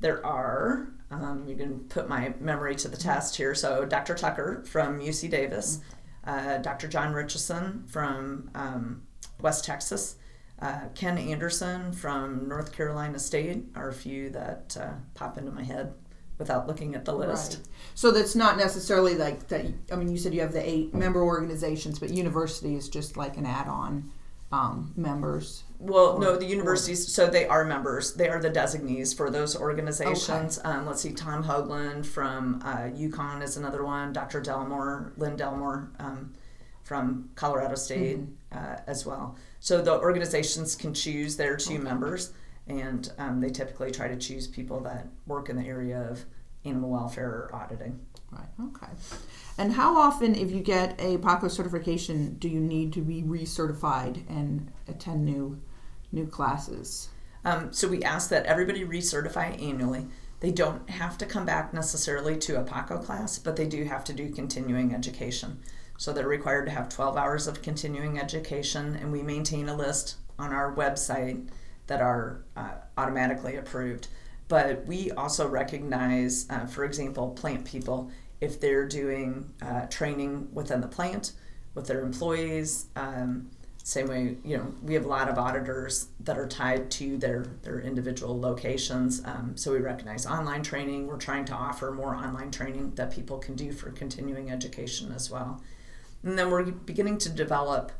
There 0.00 0.24
are. 0.24 0.88
Um, 1.10 1.44
you 1.46 1.56
can 1.56 1.80
put 1.80 2.08
my 2.08 2.34
memory 2.40 2.76
to 2.76 2.88
the 2.88 2.96
test 2.96 3.36
here. 3.36 3.54
So, 3.54 3.84
Dr. 3.84 4.14
Tucker 4.14 4.62
from 4.64 5.00
UC 5.00 5.30
Davis, 5.30 5.80
uh, 6.24 6.58
Dr. 6.58 6.86
John 6.86 7.12
Richeson 7.12 7.88
from 7.88 8.50
um, 8.54 9.02
West 9.40 9.64
Texas, 9.64 10.16
uh, 10.60 10.82
Ken 10.94 11.18
Anderson 11.18 11.92
from 11.92 12.46
North 12.46 12.72
Carolina 12.72 13.18
State 13.18 13.64
are 13.74 13.88
a 13.88 13.94
few 13.94 14.30
that 14.30 14.76
uh, 14.78 14.92
pop 15.14 15.38
into 15.38 15.50
my 15.50 15.64
head 15.64 15.94
without 16.38 16.66
looking 16.66 16.94
at 16.94 17.04
the 17.04 17.12
list. 17.12 17.54
Right. 17.54 17.68
So 17.94 18.10
that's 18.10 18.34
not 18.34 18.56
necessarily 18.56 19.14
like 19.14 19.48
that. 19.48 19.66
I 19.90 19.96
mean, 19.96 20.08
you 20.08 20.18
said 20.18 20.34
you 20.34 20.40
have 20.40 20.52
the 20.52 20.68
eight 20.68 20.94
member 20.94 21.22
organizations, 21.22 21.98
but 21.98 22.10
university 22.10 22.74
is 22.74 22.88
just 22.88 23.16
like 23.16 23.36
an 23.36 23.46
add-on 23.46 24.10
um, 24.52 24.92
members? 24.96 25.64
Well, 25.78 26.16
or, 26.16 26.20
no, 26.20 26.36
the 26.36 26.46
universities, 26.46 27.06
or, 27.06 27.10
so 27.10 27.26
they 27.28 27.46
are 27.46 27.64
members. 27.64 28.14
They 28.14 28.28
are 28.28 28.40
the 28.40 28.50
designees 28.50 29.12
for 29.12 29.30
those 29.30 29.56
organizations. 29.56 30.58
Okay. 30.58 30.68
Um, 30.68 30.86
let's 30.86 31.00
see, 31.00 31.12
Tom 31.12 31.44
Hoagland 31.44 32.04
from 32.04 32.60
uh, 32.64 32.90
UConn 32.90 33.42
is 33.42 33.56
another 33.56 33.84
one, 33.84 34.12
Dr. 34.12 34.40
Delmore, 34.40 35.12
Lynn 35.16 35.36
Delmore 35.36 35.90
um, 35.98 36.34
from 36.82 37.30
Colorado 37.34 37.76
State 37.76 38.18
mm-hmm. 38.18 38.58
uh, 38.58 38.80
as 38.86 39.06
well. 39.06 39.36
So 39.60 39.80
the 39.80 39.98
organizations 40.00 40.74
can 40.74 40.92
choose 40.92 41.36
their 41.36 41.56
two 41.56 41.74
okay. 41.74 41.82
members, 41.82 42.32
and 42.66 43.10
um, 43.18 43.40
they 43.40 43.50
typically 43.50 43.90
try 43.90 44.08
to 44.08 44.16
choose 44.16 44.46
people 44.46 44.80
that 44.80 45.06
work 45.26 45.48
in 45.48 45.56
the 45.56 45.66
area 45.66 46.00
of 46.10 46.24
animal 46.64 46.90
welfare 46.90 47.28
or 47.28 47.50
auditing. 47.54 48.00
Right. 48.30 48.48
Okay. 48.68 48.92
And 49.58 49.72
how 49.72 49.96
often, 49.96 50.34
if 50.34 50.52
you 50.52 50.60
get 50.60 51.00
a 51.00 51.18
PAACO 51.18 51.50
certification, 51.50 52.36
do 52.38 52.48
you 52.48 52.60
need 52.60 52.92
to 52.92 53.00
be 53.00 53.22
recertified 53.22 54.22
and 54.28 54.70
attend 54.86 55.24
new 55.24 55.60
new 56.12 56.26
classes? 56.26 57.08
Um, 57.44 57.72
so 57.72 57.88
we 57.88 58.02
ask 58.02 58.30
that 58.30 58.46
everybody 58.46 58.84
recertify 58.84 59.60
annually. 59.60 60.06
They 60.40 60.50
don't 60.50 60.88
have 60.88 61.18
to 61.18 61.26
come 61.26 61.44
back 61.44 61.74
necessarily 61.74 62.36
to 62.38 62.60
a 62.60 62.64
PAACO 62.64 63.04
class, 63.04 63.38
but 63.38 63.56
they 63.56 63.66
do 63.66 63.84
have 63.84 64.04
to 64.04 64.12
do 64.12 64.30
continuing 64.30 64.94
education. 64.94 65.60
So 65.98 66.12
they're 66.12 66.26
required 66.26 66.64
to 66.66 66.72
have 66.72 66.88
12 66.88 67.16
hours 67.16 67.46
of 67.46 67.62
continuing 67.62 68.18
education, 68.18 68.96
and 68.96 69.12
we 69.12 69.22
maintain 69.22 69.68
a 69.68 69.76
list 69.76 70.16
on 70.38 70.52
our 70.52 70.74
website 70.74 71.48
that 71.88 72.00
are 72.00 72.42
uh, 72.56 72.70
automatically 72.96 73.56
approved. 73.56 74.08
But 74.50 74.84
we 74.84 75.12
also 75.12 75.46
recognize, 75.48 76.46
uh, 76.50 76.66
for 76.66 76.84
example, 76.84 77.30
plant 77.30 77.64
people, 77.64 78.10
if 78.40 78.58
they're 78.58 78.88
doing 78.88 79.48
uh, 79.62 79.86
training 79.86 80.48
within 80.52 80.80
the 80.80 80.88
plant 80.88 81.34
with 81.74 81.86
their 81.86 82.00
employees. 82.00 82.86
Um, 82.96 83.48
same 83.84 84.08
way, 84.08 84.38
you 84.44 84.56
know, 84.56 84.74
we 84.82 84.94
have 84.94 85.04
a 85.04 85.08
lot 85.08 85.28
of 85.28 85.38
auditors 85.38 86.08
that 86.24 86.36
are 86.36 86.48
tied 86.48 86.90
to 86.92 87.16
their, 87.16 87.46
their 87.62 87.80
individual 87.80 88.38
locations. 88.40 89.24
Um, 89.24 89.52
so 89.56 89.72
we 89.72 89.78
recognize 89.78 90.26
online 90.26 90.64
training. 90.64 91.06
We're 91.06 91.16
trying 91.16 91.44
to 91.46 91.54
offer 91.54 91.92
more 91.92 92.16
online 92.16 92.50
training 92.50 92.96
that 92.96 93.12
people 93.12 93.38
can 93.38 93.54
do 93.54 93.70
for 93.70 93.92
continuing 93.92 94.50
education 94.50 95.12
as 95.12 95.30
well. 95.30 95.62
And 96.24 96.36
then 96.36 96.50
we're 96.50 96.64
beginning 96.64 97.18
to 97.18 97.28
develop 97.28 97.92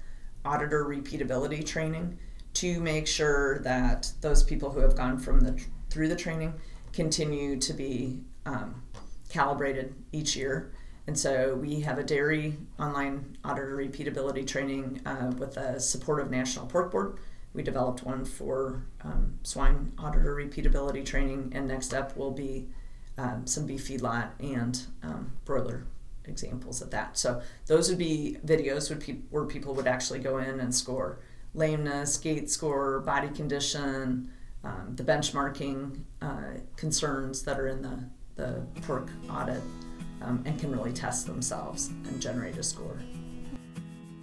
auditor 0.44 0.84
repeatability 0.84 1.64
training 1.64 2.18
to 2.54 2.80
make 2.80 3.06
sure 3.06 3.60
that 3.60 4.10
those 4.20 4.42
people 4.42 4.72
who 4.72 4.80
have 4.80 4.96
gone 4.96 5.16
from 5.16 5.40
the 5.42 5.64
through 5.90 6.08
the 6.08 6.16
training 6.16 6.54
continue 6.92 7.58
to 7.58 7.72
be 7.72 8.20
um, 8.46 8.82
calibrated 9.28 9.94
each 10.12 10.34
year 10.36 10.72
and 11.10 11.18
so 11.18 11.56
we 11.56 11.80
have 11.80 11.98
a 11.98 12.04
dairy 12.04 12.56
online 12.78 13.36
auditor 13.44 13.76
repeatability 13.76 14.46
training 14.46 15.00
uh, 15.04 15.32
with 15.38 15.54
the 15.54 15.80
support 15.80 16.20
of 16.20 16.30
National 16.30 16.66
Pork 16.66 16.92
Board. 16.92 17.18
We 17.52 17.64
developed 17.64 18.04
one 18.04 18.24
for 18.24 18.84
um, 19.02 19.40
swine 19.42 19.92
auditor 19.98 20.36
repeatability 20.36 21.04
training, 21.04 21.50
and 21.52 21.66
next 21.66 21.92
up 21.94 22.16
will 22.16 22.30
be 22.30 22.68
um, 23.18 23.44
some 23.44 23.66
beef 23.66 23.88
feedlot 23.88 24.28
and 24.38 24.80
um, 25.02 25.32
broiler 25.44 25.84
examples 26.26 26.80
of 26.80 26.90
that. 26.90 27.18
So 27.18 27.42
those 27.66 27.88
would 27.88 27.98
be 27.98 28.36
videos 28.46 28.88
would 28.88 29.00
pe- 29.00 29.22
where 29.30 29.46
people 29.46 29.74
would 29.74 29.88
actually 29.88 30.20
go 30.20 30.38
in 30.38 30.60
and 30.60 30.72
score 30.72 31.18
lameness, 31.54 32.16
gait 32.18 32.48
score, 32.48 33.00
body 33.00 33.30
condition, 33.30 34.30
um, 34.64 34.94
the 34.96 35.02
benchmarking 35.02 36.00
uh, 36.20 36.60
concerns 36.76 37.42
that 37.42 37.58
are 37.58 37.68
in 37.68 37.82
the, 37.82 38.04
the 38.36 38.62
pork 38.82 39.08
audit 39.30 39.62
um, 40.22 40.42
and 40.44 40.58
can 40.58 40.70
really 40.70 40.92
test 40.92 41.26
themselves 41.26 41.88
and 41.88 42.20
generate 42.20 42.56
a 42.58 42.62
score. 42.62 42.98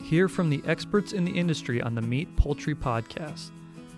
Hear 0.03 0.27
from 0.29 0.50
the 0.50 0.62
experts 0.65 1.13
in 1.13 1.25
the 1.25 1.32
industry 1.32 1.82
on 1.82 1.96
the 1.96 2.01
Meat 2.01 2.34
Poultry 2.38 2.75
Podcast. 2.75 3.51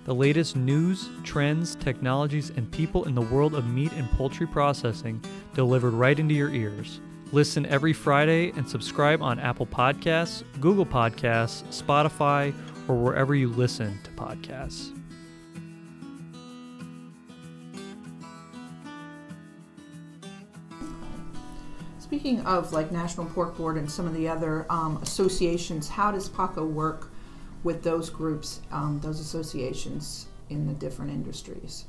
The 0.06 0.16
latest 0.16 0.56
news, 0.56 1.10
trends, 1.24 1.76
technologies, 1.76 2.52
and 2.56 2.72
people 2.72 3.04
in 3.04 3.14
the 3.14 3.22
world 3.22 3.54
of 3.54 3.68
meat 3.68 3.92
and 3.92 4.10
poultry 4.12 4.48
processing 4.48 5.24
delivered 5.54 5.94
right 5.94 6.18
into 6.18 6.34
your 6.34 6.50
ears. 6.52 7.00
Listen 7.32 7.66
every 7.68 7.94
Friday 7.94 8.52
and 8.56 8.68
subscribe 8.68 9.22
on 9.22 9.40
Apple 9.40 9.68
Podcasts, 9.68 10.44
Google 10.60 10.86
Podcasts, 10.86 11.64
Spotify, 11.66 12.56
or 12.88 12.96
wherever 12.96 13.36
you 13.36 13.50
listen 13.50 14.00
to 14.04 14.10
podcasts. 14.12 15.00
Speaking 22.10 22.42
of 22.48 22.74
like 22.74 22.92
National 22.92 23.28
Pork 23.28 23.56
Board 23.56 23.78
and 23.78 23.90
some 23.90 24.08
of 24.08 24.16
the 24.16 24.28
other 24.28 24.66
um, 24.72 24.98
associations, 25.04 25.90
how 25.90 26.12
does 26.12 26.28
PAACO 26.28 26.68
work 26.68 27.12
with 27.64 27.84
those 27.84 28.10
groups, 28.10 28.62
um, 28.72 29.00
those 29.04 29.20
associations 29.20 30.26
in 30.50 30.66
the 30.66 30.74
different 30.74 31.12
industries? 31.12 31.86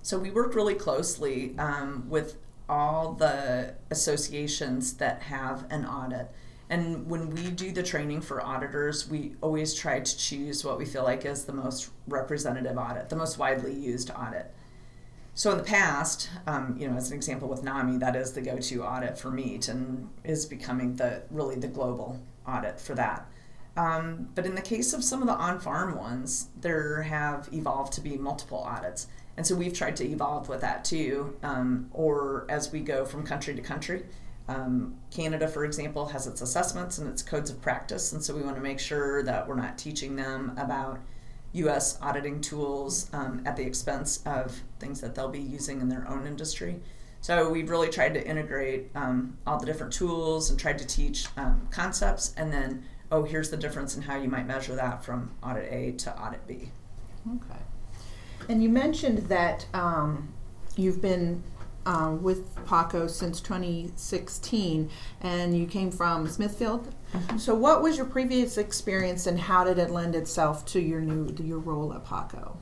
So 0.00 0.18
we 0.18 0.30
work 0.30 0.54
really 0.54 0.74
closely 0.74 1.54
um, 1.58 2.06
with 2.08 2.36
all 2.66 3.12
the 3.12 3.74
associations 3.90 4.94
that 4.94 5.20
have 5.20 5.66
an 5.68 5.84
audit. 5.84 6.30
And 6.70 7.06
when 7.06 7.28
we 7.28 7.50
do 7.50 7.70
the 7.70 7.82
training 7.82 8.22
for 8.22 8.42
auditors, 8.42 9.06
we 9.06 9.34
always 9.42 9.74
try 9.74 10.00
to 10.00 10.16
choose 10.16 10.64
what 10.64 10.78
we 10.78 10.86
feel 10.86 11.02
like 11.02 11.26
is 11.26 11.44
the 11.44 11.52
most 11.52 11.90
representative 12.06 12.78
audit, 12.78 13.10
the 13.10 13.16
most 13.16 13.36
widely 13.36 13.74
used 13.74 14.10
audit. 14.12 14.50
So 15.38 15.52
in 15.52 15.56
the 15.56 15.62
past, 15.62 16.30
um, 16.48 16.74
you 16.76 16.88
know, 16.88 16.96
as 16.96 17.12
an 17.12 17.16
example 17.16 17.48
with 17.48 17.62
NAMI, 17.62 17.98
that 17.98 18.16
is 18.16 18.32
the 18.32 18.40
go-to 18.40 18.82
audit 18.82 19.16
for 19.16 19.30
meat 19.30 19.68
and 19.68 20.08
is 20.24 20.44
becoming 20.44 20.96
the 20.96 21.22
really 21.30 21.54
the 21.54 21.68
global 21.68 22.20
audit 22.44 22.80
for 22.80 22.96
that. 22.96 23.24
Um, 23.76 24.30
but 24.34 24.46
in 24.46 24.56
the 24.56 24.60
case 24.60 24.92
of 24.92 25.04
some 25.04 25.22
of 25.22 25.28
the 25.28 25.34
on-farm 25.34 25.96
ones, 25.96 26.48
there 26.60 27.02
have 27.02 27.48
evolved 27.52 27.92
to 27.92 28.00
be 28.00 28.16
multiple 28.16 28.58
audits, 28.58 29.06
and 29.36 29.46
so 29.46 29.54
we've 29.54 29.72
tried 29.72 29.94
to 29.98 30.04
evolve 30.04 30.48
with 30.48 30.60
that 30.62 30.84
too. 30.84 31.36
Um, 31.44 31.88
or 31.92 32.44
as 32.48 32.72
we 32.72 32.80
go 32.80 33.04
from 33.04 33.24
country 33.24 33.54
to 33.54 33.62
country, 33.62 34.06
um, 34.48 34.96
Canada, 35.12 35.46
for 35.46 35.64
example, 35.64 36.06
has 36.06 36.26
its 36.26 36.40
assessments 36.40 36.98
and 36.98 37.08
its 37.08 37.22
codes 37.22 37.48
of 37.48 37.62
practice, 37.62 38.12
and 38.12 38.20
so 38.20 38.34
we 38.34 38.42
want 38.42 38.56
to 38.56 38.62
make 38.62 38.80
sure 38.80 39.22
that 39.22 39.46
we're 39.46 39.54
not 39.54 39.78
teaching 39.78 40.16
them 40.16 40.52
about 40.56 40.98
US 41.52 41.98
auditing 42.02 42.40
tools 42.40 43.08
um, 43.12 43.42
at 43.44 43.56
the 43.56 43.62
expense 43.64 44.22
of 44.26 44.60
things 44.78 45.00
that 45.00 45.14
they'll 45.14 45.28
be 45.28 45.40
using 45.40 45.80
in 45.80 45.88
their 45.88 46.06
own 46.08 46.26
industry. 46.26 46.80
So 47.20 47.50
we've 47.50 47.68
really 47.68 47.88
tried 47.88 48.14
to 48.14 48.26
integrate 48.26 48.90
um, 48.94 49.36
all 49.46 49.58
the 49.58 49.66
different 49.66 49.92
tools 49.92 50.50
and 50.50 50.58
tried 50.58 50.78
to 50.78 50.86
teach 50.86 51.26
um, 51.36 51.66
concepts, 51.70 52.32
and 52.36 52.52
then 52.52 52.84
oh, 53.10 53.24
here's 53.24 53.50
the 53.50 53.56
difference 53.56 53.96
in 53.96 54.02
how 54.02 54.16
you 54.16 54.28
might 54.28 54.46
measure 54.46 54.76
that 54.76 55.02
from 55.02 55.30
audit 55.42 55.72
A 55.72 55.92
to 55.92 56.16
audit 56.20 56.46
B. 56.46 56.70
Okay. 57.26 57.60
And 58.48 58.62
you 58.62 58.68
mentioned 58.68 59.18
that 59.28 59.66
um, 59.74 60.28
you've 60.76 61.02
been 61.02 61.42
um, 61.88 62.22
with 62.22 62.54
PAACO 62.66 63.08
since 63.08 63.40
2016, 63.40 64.90
and 65.22 65.58
you 65.58 65.66
came 65.66 65.90
from 65.90 66.28
Smithfield. 66.28 66.94
Mm-hmm. 67.14 67.38
So, 67.38 67.54
what 67.54 67.82
was 67.82 67.96
your 67.96 68.04
previous 68.04 68.58
experience, 68.58 69.26
and 69.26 69.40
how 69.40 69.64
did 69.64 69.78
it 69.78 69.90
lend 69.90 70.14
itself 70.14 70.66
to 70.66 70.80
your 70.80 71.00
new 71.00 71.34
your 71.42 71.58
role 71.58 71.94
at 71.94 72.04
PAACO? 72.04 72.56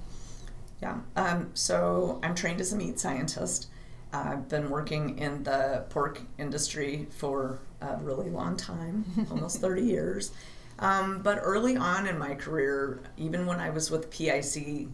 Yeah, 0.81 1.01
um, 1.17 1.51
so 1.55 2.21
I'm 2.23 2.37
trained 2.37 2.61
as 2.61 2.73
a 2.73 2.77
meat 2.77 3.01
scientist. 3.01 3.69
I've 4.13 4.49
been 4.49 4.71
working 4.71 5.19
in 5.19 5.43
the 5.43 5.85
pork 5.91 6.23
industry 6.39 7.09
for 7.11 7.59
a 7.81 7.97
really 7.97 8.31
long 8.31 8.57
time, 8.57 9.05
almost 9.31 9.61
30 9.61 9.83
years. 9.83 10.31
Um, 10.79 11.21
but 11.23 11.41
early 11.43 11.77
on 11.77 12.07
in 12.07 12.17
my 12.17 12.35
career, 12.35 13.01
even 13.17 13.45
when 13.47 13.59
I 13.59 13.71
was 13.71 13.91
with 13.91 14.11
PIC, 14.11 14.89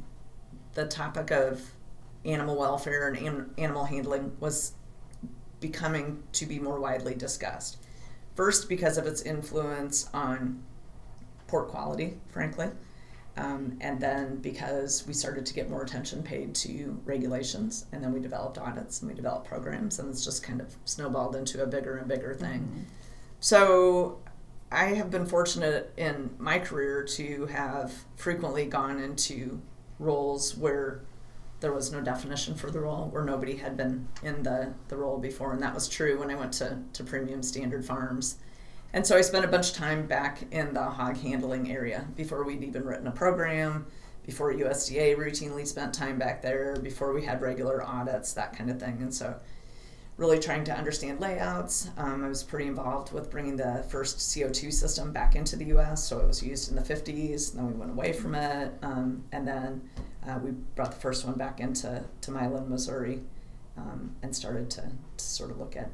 the 0.73 0.87
topic 0.87 1.31
of 1.31 1.73
animal 2.25 2.57
welfare 2.57 3.09
and 3.09 3.51
animal 3.59 3.85
handling 3.85 4.37
was 4.41 4.73
becoming 5.61 6.23
to 6.33 6.47
be 6.47 6.59
more 6.59 6.79
widely 6.81 7.15
discussed. 7.15 7.79
First, 8.35 8.69
because 8.69 8.99
of 8.99 9.07
its 9.07 9.23
influence 9.23 10.09
on 10.15 10.63
pork 11.47 11.69
quality, 11.69 12.19
frankly, 12.29 12.69
um, 13.37 13.79
and 13.81 14.01
then 14.01 14.37
because 14.37 15.07
we 15.07 15.15
started 15.15 15.47
to 15.47 15.55
get 15.55 15.71
more 15.71 15.83
attention 15.83 16.23
paid 16.23 16.55
to 16.57 17.01
regulations, 17.05 17.87
and 17.93 18.03
then 18.03 18.13
we 18.13 18.21
developed 18.21 18.59
audits 18.59 19.01
and 19.01 19.11
we 19.11 19.15
developed 19.15 19.47
programs, 19.47 19.99
and 19.99 20.11
it's 20.11 20.25
just 20.25 20.43
kind 20.43 20.61
of 20.61 20.75
snowballed 20.85 21.37
into 21.37 21.63
a 21.63 21.67
bigger 21.67 21.97
and 21.97 22.09
bigger 22.09 22.35
thing. 22.35 22.61
Mm-hmm. 22.61 22.83
So, 23.41 24.21
I 24.71 24.95
have 24.95 25.11
been 25.11 25.27
fortunate 25.27 25.93
in 25.99 26.31
my 26.39 26.59
career 26.59 27.05
to 27.05 27.47
have 27.47 27.93
frequently 28.17 28.65
gone 28.65 28.99
into 28.99 29.61
roles 29.99 30.57
where 30.57 31.03
there 31.63 31.73
was 31.73 31.91
no 31.91 32.01
definition 32.01 32.55
for 32.55 32.71
the 32.71 32.81
role 32.81 33.09
where 33.11 33.25
nobody 33.25 33.57
had 33.57 33.77
been 33.77 34.07
in 34.23 34.43
the, 34.43 34.75
the 34.89 34.97
role 34.97 35.19
before 35.19 35.53
and 35.53 35.63
that 35.63 35.75
was 35.75 35.89
true 35.89 36.19
when 36.19 36.31
i 36.31 36.35
went 36.35 36.53
to, 36.53 36.77
to 36.93 37.03
premium 37.03 37.43
standard 37.43 37.85
farms. 37.85 38.37
And 38.93 39.07
so 39.07 39.17
i 39.17 39.23
spent 39.23 39.45
a 39.45 39.49
bunch 39.49 39.71
of 39.71 39.77
time 39.77 40.07
back 40.07 40.43
in 40.51 40.75
the 40.75 40.83
hog 40.83 41.17
handling 41.17 41.71
area 41.71 42.07
before 42.15 42.45
we'd 42.45 42.63
even 42.63 42.85
written 42.85 43.07
a 43.07 43.13
program 43.13 43.87
before 44.27 44.53
usda 44.53 45.17
routinely 45.17 45.67
spent 45.67 45.95
time 45.95 46.19
back 46.19 46.43
there 46.43 46.77
before 46.83 47.15
we 47.15 47.25
had 47.25 47.41
regular 47.41 47.83
audits 47.83 48.35
that 48.35 48.57
kind 48.57 48.71
of 48.71 48.79
thing. 48.79 48.99
And 49.01 49.15
so 49.15 49.35
really 50.19 50.39
trying 50.39 50.63
to 50.63 50.77
understand 50.77 51.21
layouts 51.21 51.89
um, 51.97 52.23
i 52.23 52.29
was 52.29 52.43
pretty 52.43 52.67
involved 52.67 53.13
with 53.13 53.31
bringing 53.31 53.57
the 53.57 53.83
first 53.89 54.19
co2 54.19 54.71
system 54.71 55.11
back 55.11 55.37
into 55.37 55.57
the 55.57 55.65
us 55.67 56.05
so 56.05 56.19
it 56.19 56.27
was 56.27 56.43
used 56.43 56.69
in 56.69 56.77
the 56.77 56.83
50s 56.83 57.51
and 57.51 57.59
then 57.59 57.67
we 57.67 57.73
went 57.73 57.91
away 57.91 58.13
from 58.13 58.35
it 58.35 58.73
um, 58.83 59.25
and 59.33 59.49
then 59.49 59.81
uh, 60.27 60.39
we 60.43 60.51
brought 60.51 60.93
the 60.93 61.01
first 61.01 61.25
one 61.25 61.35
back 61.35 61.61
into 61.61 62.05
to 62.21 62.31
Milan, 62.31 62.69
Missouri, 62.69 63.21
um, 63.77 64.15
and 64.23 64.35
started 64.35 64.71
to, 64.71 64.83
to, 65.17 65.25
sort 65.25 65.51
of 65.51 65.59
look 65.59 65.77
at 65.77 65.91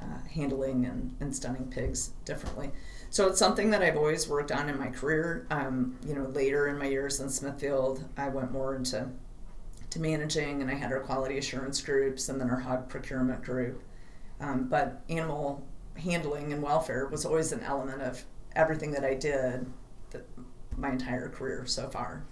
uh, 0.00 0.18
handling 0.30 0.84
and, 0.84 1.16
and 1.20 1.34
stunning 1.34 1.66
pigs 1.70 2.10
differently. 2.24 2.70
So 3.10 3.28
it's 3.28 3.38
something 3.38 3.70
that 3.70 3.82
I've 3.82 3.96
always 3.96 4.28
worked 4.28 4.52
on 4.52 4.68
in 4.68 4.78
my 4.78 4.88
career. 4.88 5.46
Um, 5.50 5.96
you 6.06 6.14
know, 6.14 6.24
later 6.24 6.68
in 6.68 6.78
my 6.78 6.86
years 6.86 7.20
in 7.20 7.28
Smithfield, 7.28 8.04
I 8.16 8.28
went 8.28 8.52
more 8.52 8.76
into 8.76 9.08
to 9.90 10.00
managing, 10.00 10.62
and 10.62 10.70
I 10.70 10.74
had 10.74 10.92
our 10.92 11.00
quality 11.00 11.38
assurance 11.38 11.80
groups, 11.80 12.28
and 12.28 12.40
then 12.40 12.50
our 12.50 12.60
hog 12.60 12.88
procurement 12.88 13.42
group. 13.42 13.82
Um, 14.40 14.68
but 14.68 15.02
animal 15.08 15.66
handling 15.96 16.52
and 16.52 16.62
welfare 16.62 17.06
was 17.06 17.24
always 17.24 17.52
an 17.52 17.60
element 17.60 18.02
of 18.02 18.22
everything 18.54 18.90
that 18.92 19.04
I 19.04 19.14
did 19.14 19.66
the, 20.10 20.22
my 20.76 20.90
entire 20.90 21.28
career 21.28 21.64
so 21.66 21.88
far. 21.88 22.24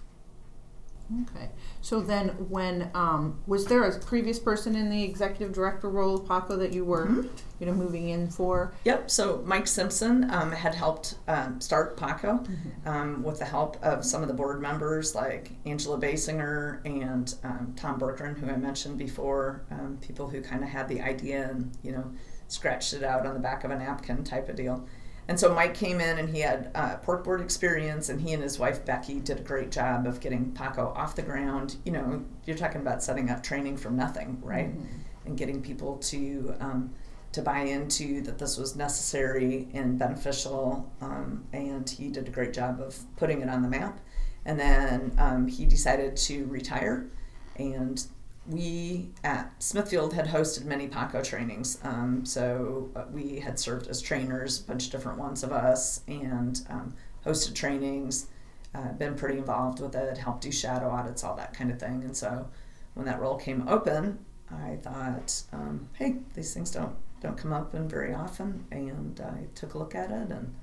Okay. 1.29 1.49
So 1.81 1.99
then, 1.99 2.29
when 2.49 2.89
um, 2.95 3.39
was 3.45 3.65
there 3.65 3.83
a 3.83 3.99
previous 3.99 4.39
person 4.39 4.75
in 4.75 4.89
the 4.89 5.03
executive 5.03 5.53
director 5.53 5.89
role 5.89 6.15
of 6.15 6.27
PAACO 6.27 6.57
that 6.59 6.73
you 6.73 6.83
were, 6.83 7.05
mm-hmm. 7.05 7.27
you 7.59 7.67
know, 7.67 7.73
moving 7.73 8.09
in 8.09 8.29
for? 8.29 8.73
Yep. 8.85 9.11
So 9.11 9.43
Mike 9.45 9.67
Simpson 9.67 10.29
um, 10.31 10.51
had 10.51 10.73
helped 10.73 11.15
um, 11.27 11.61
start 11.61 11.95
PAACO 11.97 12.45
mm-hmm. 12.45 12.87
Um, 12.87 13.23
with 13.23 13.39
the 13.39 13.45
help 13.45 13.77
of 13.83 14.03
some 14.05 14.21
of 14.21 14.27
the 14.27 14.33
board 14.33 14.61
members 14.61 15.15
like 15.15 15.51
Angela 15.65 15.99
Baysinger 15.99 16.81
and 16.85 17.33
um, 17.43 17.73
Tom 17.75 17.99
Burkgren, 17.99 18.37
who 18.37 18.49
I 18.49 18.57
mentioned 18.57 18.97
before. 18.97 19.65
Um, 19.71 19.97
people 20.01 20.27
who 20.27 20.41
kind 20.41 20.63
of 20.63 20.69
had 20.69 20.87
the 20.87 21.01
idea 21.01 21.49
and 21.49 21.71
you 21.83 21.91
know 21.91 22.11
scratched 22.47 22.93
it 22.93 23.03
out 23.03 23.25
on 23.25 23.33
the 23.33 23.39
back 23.39 23.63
of 23.63 23.71
a 23.71 23.77
napkin 23.77 24.23
type 24.23 24.49
of 24.49 24.55
deal. 24.55 24.87
And 25.27 25.39
so 25.39 25.53
Mike 25.53 25.73
came 25.73 25.99
in 25.99 26.19
and 26.19 26.29
he 26.29 26.41
had 26.41 26.71
uh, 26.75 26.97
pork 26.97 27.23
board 27.23 27.41
experience, 27.41 28.09
and 28.09 28.21
he 28.21 28.33
and 28.33 28.43
his 28.43 28.59
wife 28.59 28.85
Becky 28.85 29.19
did 29.19 29.39
a 29.39 29.43
great 29.43 29.71
job 29.71 30.05
of 30.05 30.19
getting 30.19 30.51
PAACO 30.51 30.95
off 30.95 31.15
the 31.15 31.23
ground. 31.23 31.77
You 31.83 31.93
know, 31.93 32.25
you're 32.45 32.57
talking 32.57 32.81
about 32.81 33.01
setting 33.01 33.29
up 33.29 33.41
training 33.41 33.77
from 33.77 33.95
nothing, 33.95 34.39
right? 34.41 34.69
Mm-hmm. 34.69 34.85
And 35.25 35.37
getting 35.37 35.61
people 35.63 35.97
to 35.97 36.55
um, 36.59 36.93
to 37.31 37.41
buy 37.41 37.61
into 37.61 38.21
that 38.21 38.37
this 38.37 38.57
was 38.57 38.75
necessary 38.75 39.67
and 39.73 39.97
beneficial. 39.97 40.89
Um, 41.01 41.45
and 41.51 41.89
he 41.89 42.09
did 42.09 42.27
a 42.27 42.31
great 42.31 42.53
job 42.53 42.79
of 42.79 42.97
putting 43.17 43.41
it 43.41 43.49
on 43.49 43.61
the 43.61 43.67
map. 43.67 43.99
And 44.45 44.59
then 44.59 45.15
um, 45.17 45.47
he 45.47 45.65
decided 45.65 46.15
to 46.17 46.45
retire, 46.45 47.09
and 47.57 48.05
we 48.47 49.09
at 49.23 49.51
Smithfield 49.61 50.13
had 50.13 50.27
hosted 50.27 50.65
many 50.65 50.87
PAACO 50.87 51.23
trainings. 51.23 51.79
Um, 51.83 52.25
so 52.25 52.89
uh, 52.95 53.03
we 53.11 53.39
had 53.39 53.59
served 53.59 53.87
as 53.87 54.01
trainers, 54.01 54.61
a 54.61 54.63
bunch 54.63 54.85
of 54.85 54.91
different 54.91 55.17
ones 55.17 55.43
of 55.43 55.51
us, 55.51 56.01
and 56.07 56.61
um, 56.69 56.93
hosted 57.25 57.55
trainings, 57.55 58.27
uh, 58.73 58.91
been 58.93 59.15
pretty 59.15 59.37
involved 59.37 59.79
with 59.79 59.95
it, 59.95 60.17
helped 60.17 60.41
do 60.41 60.51
shadow 60.51 60.89
audits, 60.89 61.23
all 61.23 61.35
that 61.35 61.53
kind 61.53 61.71
of 61.71 61.79
thing. 61.79 62.03
And 62.03 62.15
so 62.15 62.47
when 62.93 63.05
that 63.05 63.19
role 63.19 63.37
came 63.37 63.67
open, 63.67 64.19
I 64.51 64.77
thought, 64.81 65.41
um, 65.51 65.89
hey, 65.93 66.17
these 66.33 66.53
things 66.53 66.71
don't 66.71 66.95
don't 67.21 67.37
come 67.37 67.53
up 67.53 67.71
very 67.71 68.13
often, 68.13 68.65
and 68.71 69.19
I 69.19 69.47
took 69.55 69.73
a 69.73 69.79
look 69.79 69.95
at 69.95 70.11
it 70.11 70.29
and 70.29 70.53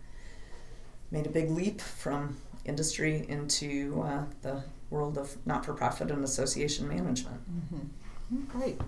made 1.10 1.26
a 1.26 1.30
big 1.30 1.50
leap 1.50 1.80
from 1.80 2.36
industry 2.64 3.26
into 3.28 4.00
uh, 4.06 4.24
the 4.42 4.62
world 4.92 5.18
of 5.18 5.36
not 5.46 5.64
for 5.64 5.72
profit 5.72 6.10
and 6.10 6.22
association 6.22 6.86
management. 6.86 7.40
Mm-hmm. 7.50 8.58
Great. 8.58 8.80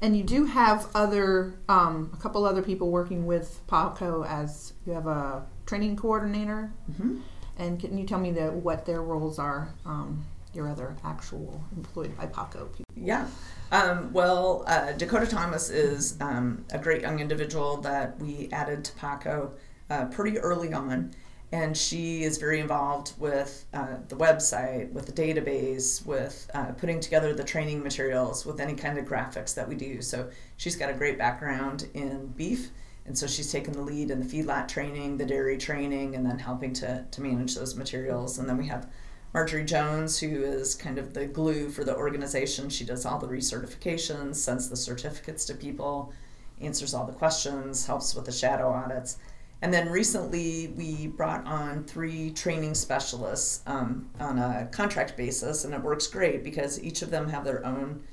And 0.00 0.16
you 0.16 0.22
do 0.22 0.44
have 0.44 0.88
other, 0.94 1.54
um, 1.68 2.10
a 2.14 2.16
couple 2.16 2.44
other 2.44 2.62
people 2.62 2.90
working 2.90 3.26
with 3.26 3.60
PAACO 3.66 4.26
as 4.26 4.72
you 4.86 4.92
have 4.92 5.06
a 5.06 5.44
training 5.66 5.96
coordinator. 5.96 6.72
Mm-hmm. 6.90 7.18
And 7.58 7.80
can 7.80 7.98
you 7.98 8.06
tell 8.06 8.20
me 8.20 8.30
the, 8.30 8.52
what 8.52 8.86
their 8.86 9.02
roles 9.02 9.40
are, 9.40 9.74
um, 9.84 10.24
your 10.54 10.68
other 10.68 10.96
actual 11.04 11.62
employed 11.76 12.16
by 12.16 12.26
PAACO 12.26 12.72
people? 12.72 12.84
Yeah. 12.96 13.26
Um, 13.72 14.12
well, 14.12 14.64
uh, 14.66 14.92
Dakota 14.92 15.26
Thomas 15.26 15.68
is 15.68 16.16
um, 16.20 16.64
a 16.70 16.78
great 16.78 17.02
young 17.02 17.18
individual 17.18 17.78
that 17.78 18.18
we 18.20 18.48
added 18.52 18.84
to 18.84 18.92
PAACO 18.92 19.50
uh, 19.90 20.04
pretty 20.06 20.38
early 20.38 20.72
on 20.72 21.12
and 21.50 21.76
she 21.76 22.22
is 22.24 22.36
very 22.36 22.60
involved 22.60 23.12
with 23.18 23.64
uh, 23.72 23.96
the 24.08 24.16
website, 24.16 24.92
with 24.92 25.06
the 25.06 25.12
database, 25.12 26.04
with 26.04 26.50
uh, 26.52 26.66
putting 26.72 27.00
together 27.00 27.32
the 27.32 27.44
training 27.44 27.82
materials, 27.82 28.44
with 28.44 28.60
any 28.60 28.74
kind 28.74 28.98
of 28.98 29.06
graphics 29.06 29.54
that 29.54 29.66
we 29.66 29.74
do. 29.74 30.02
So 30.02 30.28
she's 30.58 30.76
got 30.76 30.90
a 30.90 30.94
great 30.94 31.16
background 31.16 31.88
in 31.94 32.26
beef, 32.28 32.70
and 33.06 33.16
so 33.16 33.26
she's 33.26 33.50
taken 33.50 33.72
the 33.72 33.80
lead 33.80 34.10
in 34.10 34.20
the 34.20 34.26
feedlot 34.26 34.68
training, 34.68 35.16
the 35.16 35.24
dairy 35.24 35.56
training, 35.56 36.14
and 36.14 36.26
then 36.26 36.38
helping 36.38 36.74
to, 36.74 37.06
to 37.10 37.20
manage 37.22 37.54
those 37.54 37.76
materials. 37.76 38.38
And 38.38 38.46
then 38.46 38.58
we 38.58 38.66
have 38.66 38.90
Marjorie 39.32 39.64
Jones, 39.64 40.18
who 40.18 40.42
is 40.42 40.74
kind 40.74 40.98
of 40.98 41.14
the 41.14 41.24
glue 41.24 41.70
for 41.70 41.82
the 41.82 41.96
organization. 41.96 42.68
She 42.68 42.84
does 42.84 43.06
all 43.06 43.18
the 43.18 43.26
recertifications, 43.26 44.36
sends 44.36 44.68
the 44.68 44.76
certificates 44.76 45.46
to 45.46 45.54
people, 45.54 46.12
answers 46.60 46.92
all 46.92 47.06
the 47.06 47.12
questions, 47.12 47.86
helps 47.86 48.14
with 48.14 48.26
the 48.26 48.32
shadow 48.32 48.68
audits. 48.68 49.16
And 49.60 49.74
then 49.74 49.88
recently, 49.88 50.68
we 50.76 51.08
brought 51.08 51.44
on 51.44 51.82
three 51.82 52.30
training 52.30 52.74
specialists 52.74 53.62
um, 53.66 54.08
on 54.20 54.38
a 54.38 54.68
contract 54.70 55.16
basis, 55.16 55.64
and 55.64 55.74
it 55.74 55.82
works 55.82 56.06
great 56.06 56.44
because 56.44 56.82
each 56.82 57.02
of 57.02 57.10
them 57.10 57.28
have 57.28 57.44
their 57.44 57.66
own 57.66 58.04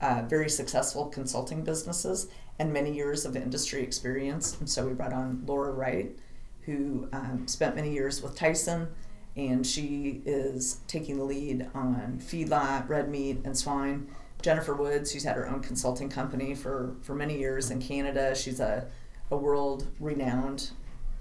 uh, 0.00 0.22
very 0.26 0.48
successful 0.48 1.06
consulting 1.06 1.62
businesses 1.62 2.28
and 2.58 2.72
many 2.72 2.94
years 2.94 3.26
of 3.26 3.36
industry 3.36 3.82
experience. 3.82 4.58
And 4.60 4.68
so 4.68 4.86
we 4.86 4.94
brought 4.94 5.12
on 5.12 5.42
Laura 5.46 5.72
Wright, 5.72 6.16
who 6.62 7.06
um, 7.12 7.46
spent 7.46 7.76
many 7.76 7.92
years 7.92 8.22
with 8.22 8.34
Tyson, 8.34 8.88
and 9.36 9.66
she 9.66 10.22
is 10.24 10.78
taking 10.86 11.18
the 11.18 11.24
lead 11.24 11.68
on 11.74 12.18
feedlot, 12.18 12.88
red 12.88 13.10
meat, 13.10 13.40
and 13.44 13.56
swine. 13.56 14.08
Jennifer 14.40 14.74
Woods, 14.74 15.12
who's 15.12 15.24
had 15.24 15.36
her 15.36 15.48
own 15.48 15.60
consulting 15.60 16.08
company 16.08 16.54
for, 16.54 16.96
for 17.02 17.14
many 17.14 17.38
years 17.38 17.70
in 17.70 17.80
Canada, 17.80 18.34
she's 18.34 18.60
a, 18.60 18.86
a 19.30 19.36
world 19.36 19.86
renowned 20.00 20.70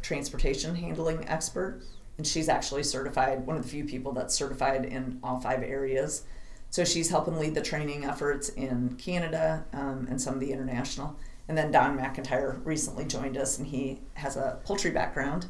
transportation 0.03 0.75
handling 0.75 1.27
expert, 1.27 1.81
and 2.17 2.27
she's 2.27 2.47
actually 2.47 2.83
certified, 2.83 3.47
one 3.47 3.57
of 3.57 3.63
the 3.63 3.69
few 3.69 3.85
people 3.85 4.11
that's 4.11 4.35
certified 4.35 4.85
in 4.85 5.19
all 5.23 5.39
five 5.39 5.63
areas. 5.63 6.25
So 6.69 6.85
she's 6.85 7.09
helping 7.09 7.37
lead 7.37 7.55
the 7.55 7.61
training 7.61 8.05
efforts 8.05 8.49
in 8.49 8.95
Canada 8.97 9.65
um, 9.73 10.07
and 10.09 10.21
some 10.21 10.35
of 10.35 10.39
the 10.39 10.51
international. 10.51 11.17
And 11.47 11.57
then 11.57 11.71
Don 11.71 11.97
McIntyre 11.97 12.63
recently 12.63 13.05
joined 13.05 13.37
us, 13.37 13.57
and 13.57 13.67
he 13.67 14.01
has 14.13 14.37
a 14.37 14.59
poultry 14.63 14.91
background 14.91 15.47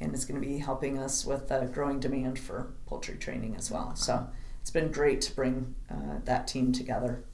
and 0.00 0.14
is 0.14 0.24
going 0.24 0.40
to 0.40 0.46
be 0.46 0.58
helping 0.58 0.98
us 0.98 1.24
with 1.24 1.48
the 1.48 1.70
growing 1.72 2.00
demand 2.00 2.38
for 2.38 2.74
poultry 2.86 3.16
training 3.16 3.54
as 3.56 3.70
well. 3.70 3.94
So 3.96 4.26
it's 4.60 4.70
been 4.70 4.90
great 4.90 5.20
to 5.22 5.34
bring 5.34 5.74
uh, 5.90 6.18
that 6.24 6.46
team 6.46 6.72
together. 6.72 7.24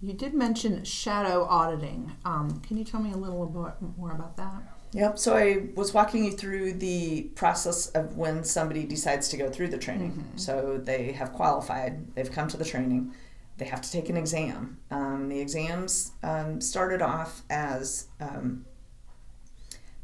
You 0.00 0.14
did 0.14 0.34
mention 0.34 0.84
shadow 0.84 1.44
auditing. 1.44 2.12
Um, 2.24 2.60
can 2.66 2.76
you 2.76 2.84
tell 2.84 3.00
me 3.00 3.12
a 3.12 3.16
little 3.16 3.46
bit 3.46 3.74
more 3.98 4.12
about 4.12 4.36
that? 4.36 4.62
Yep. 4.92 5.18
So 5.18 5.36
I 5.36 5.68
was 5.74 5.94
walking 5.94 6.24
you 6.24 6.32
through 6.32 6.74
the 6.74 7.22
process 7.34 7.88
of 7.88 8.16
when 8.16 8.44
somebody 8.44 8.84
decides 8.84 9.28
to 9.30 9.36
go 9.36 9.50
through 9.50 9.68
the 9.68 9.78
training. 9.78 10.12
Mm-hmm. 10.12 10.36
So 10.36 10.78
they 10.82 11.12
have 11.12 11.32
qualified, 11.32 12.14
they've 12.14 12.30
come 12.30 12.48
to 12.48 12.56
the 12.58 12.64
training, 12.64 13.12
they 13.56 13.64
have 13.64 13.80
to 13.80 13.90
take 13.90 14.10
an 14.10 14.16
exam. 14.16 14.78
Um, 14.90 15.28
the 15.28 15.40
exams 15.40 16.12
um, 16.22 16.60
started 16.60 17.00
off 17.00 17.42
as 17.48 18.08
um, 18.20 18.66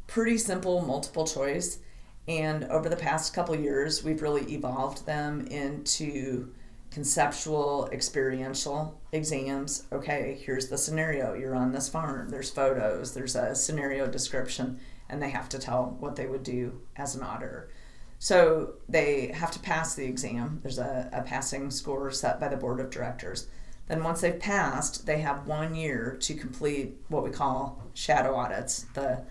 pretty 0.07 0.37
simple 0.37 0.81
multiple 0.81 1.25
choice. 1.25 1.79
And 2.27 2.65
over 2.65 2.89
the 2.89 2.95
past 2.95 3.33
couple 3.33 3.55
years, 3.55 4.03
we've 4.03 4.21
really 4.21 4.43
evolved 4.53 5.05
them 5.05 5.47
into 5.47 6.51
conceptual, 6.91 7.87
experiential 7.91 8.99
exams. 9.11 9.83
Okay, 9.91 10.39
here's 10.43 10.69
the 10.69 10.77
scenario. 10.77 11.33
You're 11.33 11.55
on 11.55 11.71
this 11.71 11.89
farm. 11.89 12.29
There's 12.29 12.49
photos. 12.49 13.13
There's 13.13 13.35
a 13.35 13.55
scenario 13.55 14.07
description, 14.07 14.79
and 15.09 15.21
they 15.21 15.29
have 15.29 15.49
to 15.49 15.59
tell 15.59 15.97
what 15.99 16.15
they 16.15 16.25
would 16.25 16.43
do 16.43 16.81
as 16.95 17.15
an 17.15 17.23
auditor. 17.23 17.69
So 18.17 18.73
they 18.89 19.31
have 19.33 19.51
to 19.51 19.59
pass 19.59 19.95
the 19.95 20.05
exam. 20.05 20.59
There's 20.61 20.79
a, 20.79 21.09
a 21.13 21.21
passing 21.21 21.71
score 21.71 22.11
set 22.11 22.39
by 22.39 22.49
the 22.49 22.57
board 22.57 22.79
of 22.79 22.89
directors. 22.89 23.47
Then, 23.87 24.03
once 24.03 24.21
they've 24.21 24.39
passed, 24.39 25.05
they 25.05 25.19
have 25.21 25.47
one 25.47 25.73
year 25.73 26.17
to 26.21 26.35
complete 26.35 26.97
what 27.07 27.23
we 27.23 27.31
call 27.31 27.81
shadow 27.93 28.35
audits. 28.35 28.85
The 28.93 29.23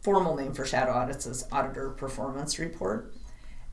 formal 0.00 0.36
name 0.36 0.54
for 0.54 0.64
shadow 0.64 0.92
audits 0.92 1.26
is 1.26 1.46
auditor 1.52 1.90
performance 1.90 2.58
report. 2.58 3.12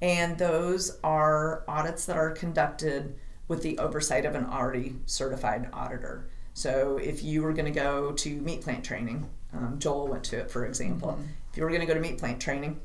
And 0.02 0.38
those 0.38 0.98
are 1.04 1.64
audits 1.68 2.06
that 2.06 2.18
are 2.18 2.32
conducted 2.32 3.16
with 3.48 3.62
the 3.62 3.78
oversight 3.78 4.26
of 4.26 4.36
an 4.36 4.46
already 4.46 4.96
certified 5.06 5.70
auditor. 5.74 6.28
So 6.54 6.98
if 6.98 7.24
you 7.24 7.42
were 7.42 7.54
going 7.54 7.66
to 7.66 7.80
go 7.80 8.12
to 8.14 8.30
meat 8.42 8.62
plant 8.62 8.84
training, 8.84 9.30
um, 9.54 9.78
Joel 9.78 10.08
went 10.08 10.24
to 10.26 10.40
it 10.40 10.52
for 10.52 10.66
example. 10.66 11.12
Mm-hmm. 11.12 11.24
If 11.52 11.58
you 11.58 11.64
were 11.64 11.70
going 11.70 11.82
to 11.82 11.88
go 11.88 11.94
to 11.94 12.00
meat 12.00 12.18
plant 12.18 12.40
training, 12.40 12.80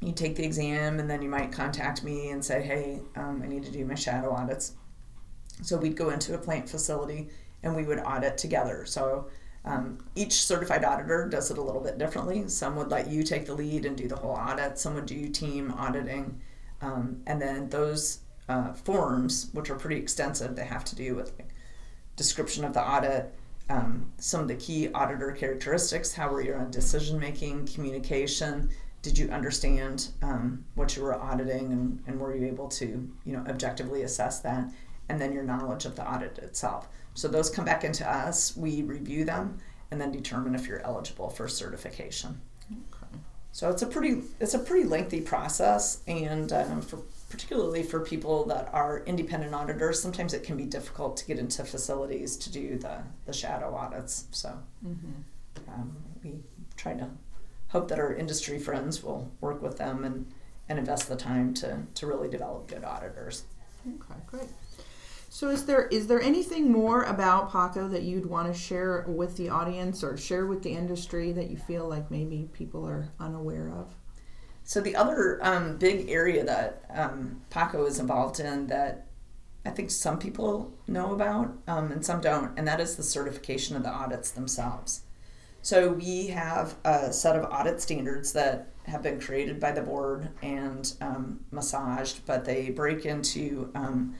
you 0.00 0.12
take 0.12 0.36
the 0.36 0.44
exam 0.44 0.98
and 0.98 1.08
then 1.08 1.22
you 1.22 1.28
might 1.28 1.52
contact 1.52 2.02
me 2.02 2.30
and 2.30 2.44
say, 2.44 2.60
hey, 2.62 3.00
um, 3.16 3.40
I 3.42 3.46
need 3.46 3.64
to 3.64 3.70
do 3.70 3.84
my 3.84 3.94
shadow 3.94 4.32
audits. 4.32 4.72
So 5.62 5.76
we'd 5.76 5.96
go 5.96 6.10
into 6.10 6.34
a 6.34 6.38
plant 6.38 6.68
facility 6.68 7.28
and 7.62 7.76
we 7.76 7.84
would 7.84 8.00
audit 8.00 8.36
together. 8.36 8.84
So 8.84 9.28
um, 9.64 9.98
each 10.16 10.44
certified 10.44 10.84
auditor 10.84 11.28
does 11.28 11.50
it 11.50 11.58
a 11.58 11.62
little 11.62 11.80
bit 11.80 11.98
differently. 11.98 12.48
Some 12.48 12.74
would 12.76 12.90
let 12.90 13.08
you 13.08 13.22
take 13.22 13.46
the 13.46 13.54
lead 13.54 13.86
and 13.86 13.96
do 13.96 14.08
the 14.08 14.16
whole 14.16 14.32
audit, 14.32 14.78
some 14.78 14.94
would 14.94 15.06
do 15.06 15.28
team 15.28 15.72
auditing. 15.76 16.40
Um, 16.80 17.22
and 17.28 17.40
then 17.40 17.68
those 17.68 18.18
uh, 18.48 18.72
forms, 18.72 19.48
which 19.52 19.70
are 19.70 19.76
pretty 19.76 19.96
extensive. 19.96 20.56
They 20.56 20.64
have 20.64 20.84
to 20.86 20.96
do 20.96 21.14
with 21.14 21.32
like, 21.38 21.48
description 22.16 22.64
of 22.64 22.74
the 22.74 22.82
audit, 22.82 23.34
um, 23.70 24.12
some 24.18 24.40
of 24.40 24.48
the 24.48 24.56
key 24.56 24.90
auditor 24.92 25.32
characteristics, 25.32 26.12
how 26.12 26.30
were 26.30 26.42
you 26.42 26.54
on 26.54 26.70
decision 26.70 27.18
making, 27.18 27.66
communication, 27.66 28.68
did 29.02 29.18
you 29.18 29.28
understand 29.30 30.08
um, 30.22 30.64
what 30.76 30.96
you 30.96 31.02
were 31.02 31.20
auditing 31.20 31.72
and, 31.72 32.02
and 32.06 32.18
were 32.18 32.34
you 32.34 32.46
able 32.46 32.68
to 32.68 33.10
you 33.24 33.32
know 33.32 33.44
objectively 33.48 34.02
assess 34.02 34.38
that 34.40 34.72
and 35.08 35.20
then 35.20 35.32
your 35.32 35.42
knowledge 35.42 35.84
of 35.84 35.96
the 35.96 36.08
audit 36.08 36.38
itself 36.38 36.88
so 37.14 37.28
those 37.28 37.50
come 37.50 37.64
back 37.64 37.84
into 37.84 38.08
us 38.08 38.56
we 38.56 38.82
review 38.82 39.24
them 39.24 39.58
and 39.90 40.00
then 40.00 40.10
determine 40.10 40.54
if 40.54 40.66
you're 40.66 40.80
eligible 40.86 41.28
for 41.28 41.48
certification 41.48 42.40
Okay. 42.70 43.18
so 43.50 43.68
it's 43.68 43.82
a 43.82 43.86
pretty 43.86 44.22
it's 44.40 44.54
a 44.54 44.58
pretty 44.58 44.88
lengthy 44.88 45.20
process 45.20 46.00
and 46.06 46.52
um, 46.52 46.80
for 46.80 47.00
particularly 47.32 47.82
for 47.82 48.00
people 48.00 48.44
that 48.44 48.68
are 48.72 49.02
independent 49.06 49.54
auditors 49.54 50.00
sometimes 50.00 50.34
it 50.34 50.42
can 50.42 50.56
be 50.56 50.66
difficult 50.66 51.16
to 51.16 51.24
get 51.24 51.38
into 51.38 51.64
facilities 51.64 52.36
to 52.36 52.52
do 52.52 52.76
the, 52.78 52.98
the 53.24 53.32
shadow 53.32 53.74
audits 53.74 54.26
so 54.30 54.56
um, 55.68 55.96
we 56.22 56.34
try 56.76 56.94
to 56.94 57.08
hope 57.68 57.88
that 57.88 57.98
our 57.98 58.14
industry 58.14 58.58
friends 58.58 59.02
will 59.02 59.30
work 59.40 59.62
with 59.62 59.78
them 59.78 60.04
and, 60.04 60.26
and 60.68 60.78
invest 60.78 61.08
the 61.08 61.16
time 61.16 61.54
to, 61.54 61.78
to 61.94 62.06
really 62.06 62.28
develop 62.28 62.68
good 62.68 62.84
auditors. 62.84 63.44
Okay, 63.88 64.20
great. 64.26 64.48
So 65.30 65.48
is 65.48 65.64
there 65.64 65.86
is 65.86 66.06
there 66.06 66.20
anything 66.20 66.70
more 66.70 67.04
about 67.04 67.50
PAACO 67.50 67.90
that 67.92 68.02
you'd 68.02 68.26
want 68.26 68.52
to 68.52 68.58
share 68.58 69.06
with 69.08 69.38
the 69.38 69.48
audience 69.48 70.04
or 70.04 70.18
share 70.18 70.44
with 70.44 70.62
the 70.62 70.72
industry 70.72 71.32
that 71.32 71.48
you 71.48 71.56
feel 71.56 71.88
like 71.88 72.10
maybe 72.10 72.50
people 72.52 72.86
are 72.86 73.08
unaware 73.18 73.70
of? 73.70 73.94
So 74.64 74.80
the 74.80 74.96
other 74.96 75.38
um, 75.42 75.76
big 75.76 76.08
area 76.08 76.44
that 76.44 76.84
um, 76.90 77.42
PAACO 77.50 77.86
is 77.86 77.98
involved 77.98 78.40
in 78.40 78.68
that 78.68 79.06
I 79.64 79.70
think 79.70 79.90
some 79.90 80.18
people 80.18 80.72
know 80.88 81.12
about 81.12 81.56
um, 81.68 81.92
and 81.92 82.04
some 82.04 82.20
don't, 82.20 82.58
and 82.58 82.66
that 82.66 82.80
is 82.80 82.96
the 82.96 83.02
certification 83.02 83.76
of 83.76 83.82
the 83.82 83.90
audits 83.90 84.30
themselves. 84.30 85.02
So 85.62 85.92
we 85.92 86.28
have 86.28 86.74
a 86.84 87.12
set 87.12 87.36
of 87.36 87.44
audit 87.44 87.80
standards 87.80 88.32
that 88.32 88.68
have 88.86 89.02
been 89.02 89.20
created 89.20 89.60
by 89.60 89.70
the 89.70 89.82
board 89.82 90.28
and 90.42 90.92
um, 91.00 91.40
massaged, 91.52 92.26
but 92.26 92.44
they 92.44 92.70
break 92.70 93.06
into 93.06 93.70
um, 93.76 94.16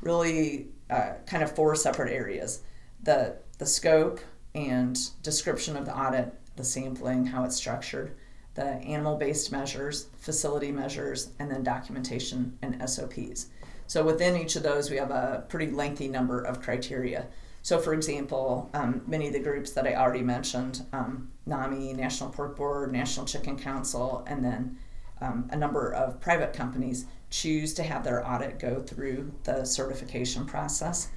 really 0.00 0.68
uh, 0.88 1.12
kind 1.26 1.42
of 1.42 1.54
four 1.54 1.74
separate 1.74 2.10
areas: 2.10 2.62
the 3.02 3.36
the 3.58 3.66
scope 3.66 4.20
and 4.54 4.98
description 5.22 5.76
of 5.76 5.84
the 5.84 5.96
audit, 5.96 6.32
the 6.56 6.64
sampling, 6.64 7.26
how 7.26 7.44
it's 7.44 7.56
structured, 7.56 8.16
the 8.58 8.64
animal-based 8.64 9.52
measures, 9.52 10.08
facility 10.18 10.72
measures, 10.72 11.30
and 11.38 11.48
then 11.48 11.62
documentation 11.62 12.58
and 12.60 12.90
SOPs. 12.90 13.46
So 13.86 14.02
within 14.02 14.36
each 14.36 14.56
of 14.56 14.64
those, 14.64 14.90
we 14.90 14.96
have 14.96 15.12
a 15.12 15.44
pretty 15.48 15.70
lengthy 15.70 16.08
number 16.08 16.42
of 16.42 16.60
criteria. 16.60 17.28
So, 17.62 17.78
for 17.78 17.94
example, 17.94 18.68
um, 18.74 19.02
many 19.06 19.28
of 19.28 19.32
the 19.32 19.38
groups 19.38 19.70
that 19.72 19.86
I 19.86 19.94
already 19.94 20.24
mentioned 20.24 20.84
um, 20.92 21.30
NAMI, 21.46 21.92
National 21.92 22.30
Pork 22.30 22.56
Board, 22.56 22.90
National 22.90 23.26
Chicken 23.26 23.56
Council, 23.56 24.24
and 24.26 24.44
then 24.44 24.76
um, 25.20 25.48
a 25.52 25.56
number 25.56 25.92
of 25.92 26.20
private 26.20 26.52
companies 26.52 27.06
choose 27.30 27.72
to 27.74 27.84
have 27.84 28.02
their 28.02 28.28
audit 28.28 28.58
go 28.58 28.80
through 28.80 29.32
the 29.44 29.64
certification 29.64 30.46
process. 30.46 31.10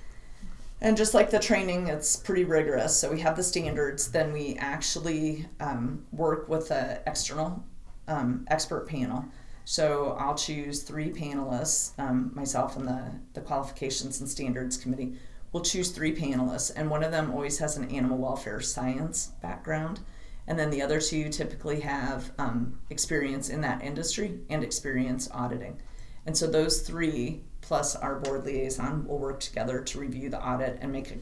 And 0.82 0.98
just 0.98 1.13
like 1.13 1.30
the 1.30 1.39
training, 1.39 1.88
it's 1.88 2.15
pretty 2.15 2.44
rigorous. 2.44 2.98
So, 2.98 3.12
we 3.12 3.20
have 3.20 3.36
the 3.36 3.44
standards, 3.44 4.12
then 4.12 4.34
we 4.34 4.56
actually 4.58 5.48
um, 5.60 6.06
work 6.12 6.50
with 6.50 6.72
an 6.72 7.00
external 7.06 7.63
um, 8.08 8.46
expert 8.50 8.88
panel. 8.88 9.26
So, 9.63 10.17
I'll 10.20 10.36
choose 10.36 10.82
three 10.82 11.12
panelists, 11.12 11.91
um, 12.00 12.32
myself 12.34 12.78
and 12.78 12.88
the, 12.88 13.12
the 13.34 13.41
Qualifications 13.41 14.20
and 14.20 14.30
Standards 14.30 14.76
Committee 14.76 15.17
we'll 15.52 15.63
choose 15.63 15.91
three 15.91 16.15
panelists, 16.15 16.72
and 16.76 16.89
one 16.89 17.04
of 17.04 17.12
them 17.12 17.32
always 17.32 17.60
has 17.60 17.78
an 17.78 17.89
animal 17.91 18.17
welfare 18.17 18.62
science 18.62 19.32
background, 19.41 20.00
and 20.48 20.58
then 20.58 20.70
the 20.70 20.82
other 20.82 21.00
two 21.00 21.30
typically 21.30 21.82
have 21.82 22.32
um, 22.38 22.80
experience 22.89 23.50
in 23.50 23.62
that 23.62 23.84
industry 23.84 24.39
and 24.50 24.63
experience 24.63 25.30
auditing. 25.32 25.82
And 26.26 26.38
so 26.38 26.48
those 26.48 26.82
three, 26.82 27.44
plus 27.62 27.95
our 27.95 28.15
board 28.19 28.45
liaison, 28.45 29.06
will 29.08 29.19
work 29.19 29.39
together 29.39 29.80
to 29.80 30.00
review 30.00 30.30
the 30.30 30.43
audit 30.43 30.78
and 30.82 30.91
make 30.91 31.12
a, 31.12 31.17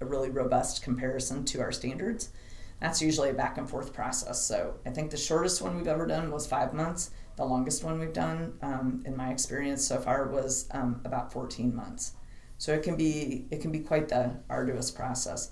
a 0.00 0.06
really 0.06 0.30
robust 0.30 0.82
comparison 0.82 1.44
to 1.46 1.60
our 1.60 1.72
standards. 1.72 2.30
That's 2.80 3.02
usually 3.02 3.30
a 3.30 3.34
back 3.34 3.58
and 3.58 3.68
forth 3.68 3.92
process. 3.92 4.40
So 4.40 4.74
I 4.86 4.90
think 4.90 5.10
the 5.10 5.16
shortest 5.16 5.60
one 5.60 5.76
we've 5.76 5.88
ever 5.88 6.06
done 6.06 6.30
was 6.30 6.46
five 6.46 6.72
months. 6.72 7.10
The 7.36 7.44
longest 7.44 7.84
one 7.84 7.98
we've 7.98 8.12
done, 8.12 8.54
um, 8.62 9.02
in 9.06 9.16
my 9.16 9.30
experience 9.30 9.84
so 9.86 9.98
far, 9.98 10.28
was 10.28 10.68
um, 10.72 11.00
about 11.04 11.32
14 11.32 11.74
months. 11.74 12.12
So 12.58 12.74
it 12.74 12.82
can 12.82 12.96
be 12.96 13.46
it 13.50 13.60
can 13.60 13.70
be 13.70 13.80
quite 13.80 14.08
the 14.08 14.36
arduous 14.50 14.90
process. 14.90 15.50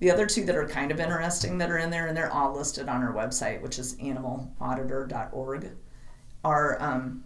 The 0.00 0.10
other 0.10 0.26
two 0.26 0.44
that 0.46 0.56
are 0.56 0.66
kind 0.66 0.90
of 0.90 0.98
interesting 0.98 1.58
that 1.58 1.70
are 1.70 1.78
in 1.78 1.90
there, 1.90 2.06
and 2.06 2.16
they're 2.16 2.32
all 2.32 2.54
listed 2.54 2.88
on 2.88 3.02
our 3.02 3.12
website, 3.12 3.60
which 3.60 3.78
is 3.78 3.96
animalauditor.org, 3.96 5.70
are 6.42 6.82
um, 6.82 7.24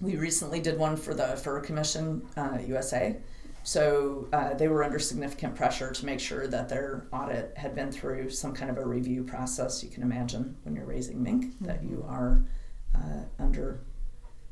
we 0.00 0.16
recently 0.16 0.60
did 0.60 0.78
one 0.78 0.96
for 0.96 1.14
the 1.14 1.36
Fur 1.36 1.60
Commission 1.60 2.26
uh, 2.36 2.58
USA. 2.66 3.16
So 3.64 4.28
uh, 4.32 4.54
they 4.54 4.68
were 4.68 4.82
under 4.82 4.98
significant 4.98 5.54
pressure 5.54 5.90
to 5.90 6.06
make 6.06 6.20
sure 6.20 6.46
that 6.46 6.68
their 6.68 7.06
audit 7.12 7.52
had 7.56 7.74
been 7.74 7.92
through 7.92 8.30
some 8.30 8.54
kind 8.54 8.70
of 8.70 8.78
a 8.78 8.86
review 8.86 9.24
process. 9.24 9.82
You 9.82 9.90
can 9.90 10.02
imagine 10.02 10.56
when 10.62 10.74
you're 10.74 10.86
raising 10.86 11.22
mink 11.22 11.46
mm-hmm. 11.46 11.64
that 11.66 11.82
you 11.82 12.04
are 12.08 12.44
uh, 12.94 13.24
under 13.38 13.80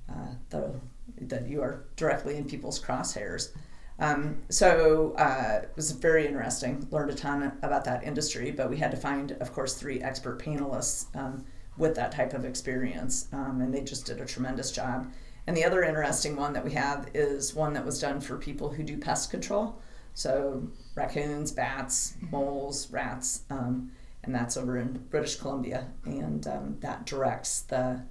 uh, 0.09 0.35
the 0.51 0.75
that 1.21 1.49
you 1.49 1.63
are 1.63 1.85
directly 1.97 2.37
in 2.37 2.45
people's 2.45 2.83
crosshairs. 2.83 3.53
Um, 3.99 4.43
so 4.51 5.15
uh, 5.17 5.61
it 5.63 5.73
was 5.77 5.93
very 5.93 6.27
interesting. 6.27 6.87
Learned 6.91 7.11
a 7.11 7.15
ton 7.15 7.53
about 7.63 7.85
that 7.85 8.05
industry, 8.05 8.51
but 8.51 8.69
we 8.69 8.77
had 8.77 8.91
to 8.91 8.97
find, 8.97 9.33
of 9.33 9.53
course, 9.53 9.75
three 9.75 10.03
expert 10.03 10.39
panelists 10.39 11.07
um, 11.17 11.45
with 11.79 11.95
that 11.95 12.13
type 12.13 12.35
of 12.35 12.45
experience, 12.45 13.29
um, 13.33 13.61
and 13.61 13.73
they 13.73 13.83
just 13.83 14.05
did 14.05 14.21
a 14.21 14.27
tremendous 14.27 14.71
job. 14.71 15.11
And 15.47 15.57
the 15.57 15.65
other 15.65 15.85
interesting 15.85 16.37
one 16.37 16.53
that 16.55 16.65
we 16.65 16.73
have 16.73 17.09
is 17.15 17.55
one 17.55 17.73
that 17.75 17.85
was 17.85 18.01
done 18.01 18.21
for 18.21 18.37
people 18.37 18.71
who 18.71 18.83
do 18.83 18.99
pest 18.99 19.31
control, 19.31 19.81
so 20.15 20.67
raccoons, 20.95 21.53
bats, 21.53 22.15
moles, 22.31 22.91
rats, 22.91 23.43
um, 23.51 23.93
and 24.25 24.35
that's 24.35 24.57
over 24.57 24.79
in 24.79 25.05
British 25.11 25.37
Columbia, 25.37 25.87
and 26.05 26.47
um, 26.49 26.77
that 26.81 27.07
directs 27.07 27.61
the 27.61 28.03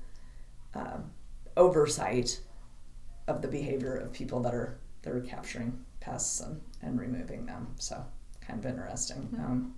uh, 0.73 0.97
oversight 1.57 2.39
of 3.27 3.41
the 3.41 3.47
behavior 3.47 3.95
of 3.95 4.13
people 4.13 4.39
that 4.41 4.53
are 4.53 4.77
they're 5.01 5.19
capturing 5.19 5.85
pests 5.99 6.39
and, 6.41 6.61
and 6.81 6.99
removing 6.99 7.45
them. 7.45 7.67
So 7.77 8.03
kind 8.41 8.59
of 8.59 8.65
interesting. 8.65 9.29
Mm-hmm. 9.33 9.45
Um, 9.45 9.75